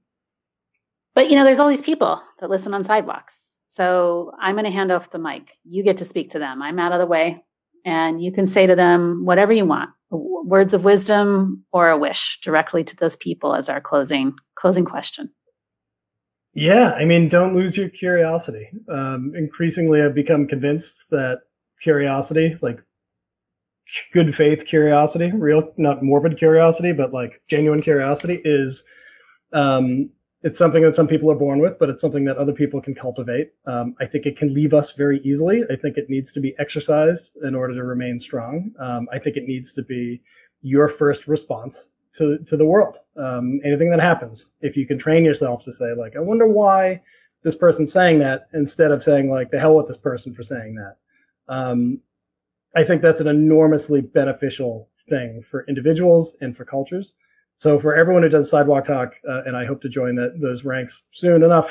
[1.14, 3.46] but, you know, there's all these people that listen on sidewalks.
[3.66, 5.52] So I'm going to hand off the mic.
[5.64, 6.60] You get to speak to them.
[6.60, 7.42] I'm out of the way
[7.84, 12.40] and you can say to them whatever you want words of wisdom or a wish
[12.42, 15.30] directly to those people as our closing closing question.
[16.54, 18.68] Yeah i mean don't lose your curiosity.
[18.88, 21.40] Um, increasingly i've become convinced that
[21.82, 22.82] curiosity like
[24.12, 28.82] good faith curiosity real not morbid curiosity but like genuine curiosity is
[29.52, 30.10] um,
[30.42, 32.94] it's something that some people are born with, but it's something that other people can
[32.94, 33.52] cultivate.
[33.66, 35.62] Um, I think it can leave us very easily.
[35.70, 38.72] I think it needs to be exercised in order to remain strong.
[38.78, 40.22] Um, I think it needs to be
[40.62, 41.84] your first response
[42.16, 42.96] to, to the world.
[43.16, 47.02] Um, anything that happens, if you can train yourself to say, like, I wonder why
[47.42, 50.74] this person's saying that, instead of saying, like, the hell with this person for saying
[50.76, 50.96] that.
[51.48, 52.00] Um,
[52.74, 57.12] I think that's an enormously beneficial thing for individuals and for cultures.
[57.60, 60.64] So for everyone who does sidewalk talk, uh, and I hope to join that, those
[60.64, 61.70] ranks soon enough,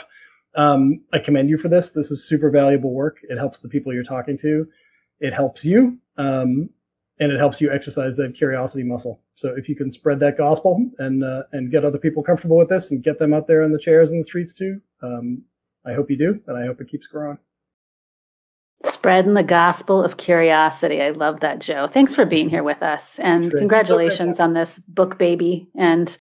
[0.56, 1.90] um, I commend you for this.
[1.90, 3.18] This is super valuable work.
[3.24, 4.68] It helps the people you're talking to.
[5.20, 6.70] It helps you, um,
[7.20, 9.24] and it helps you exercise that curiosity muscle.
[9.34, 12.70] So if you can spread that gospel and uh, and get other people comfortable with
[12.70, 15.42] this and get them out there in the chairs in the streets too, um,
[15.88, 17.40] I hope you do, and I hope it keeps growing.
[19.00, 21.02] Spreading the gospel of curiosity.
[21.02, 21.88] I love that, Joe.
[21.88, 23.18] Thanks for being here with us.
[23.20, 25.70] And congratulations so on this book baby.
[25.74, 26.18] And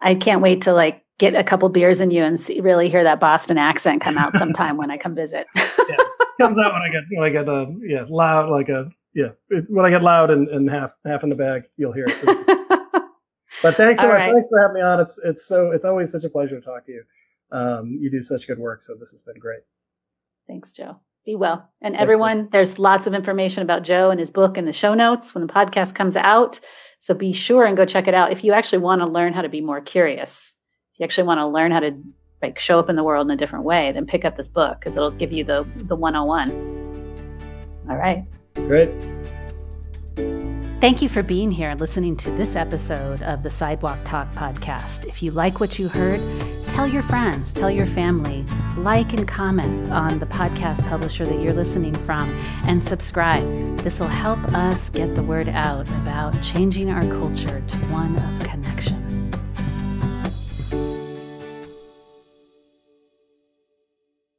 [0.00, 3.04] I can't wait to like get a couple beers in you and see, really hear
[3.04, 5.46] that Boston accent come out sometime when I come visit.
[5.56, 5.96] yeah.
[6.40, 9.28] Comes out when I get when I get a yeah loud like a yeah
[9.68, 12.24] when I get loud and, and half half in the bag you'll hear it.
[13.62, 14.22] but thanks so All much.
[14.22, 14.32] Right.
[14.32, 14.98] Thanks for having me on.
[14.98, 17.04] It's it's so it's always such a pleasure to talk to you.
[17.52, 19.60] Um, you do such good work, so this has been great.
[20.48, 20.98] Thanks, Joe.
[21.30, 21.70] Be well.
[21.80, 25.32] And everyone, there's lots of information about Joe and his book in the show notes
[25.32, 26.58] when the podcast comes out.
[26.98, 28.32] So be sure and go check it out.
[28.32, 30.56] If you actually want to learn how to be more curious,
[30.92, 31.92] if you actually want to learn how to
[32.42, 34.80] like show up in the world in a different way, then pick up this book
[34.80, 36.50] because it'll give you the the 101.
[37.88, 38.24] All right.
[38.56, 38.90] Great.
[40.80, 45.06] Thank you for being here and listening to this episode of the Sidewalk Talk podcast.
[45.06, 46.22] If you like what you heard,
[46.68, 48.46] tell your friends, tell your family,
[48.78, 52.30] like and comment on the podcast publisher that you're listening from,
[52.66, 53.44] and subscribe.
[53.80, 58.48] This will help us get the word out about changing our culture to one of
[58.48, 59.09] connection.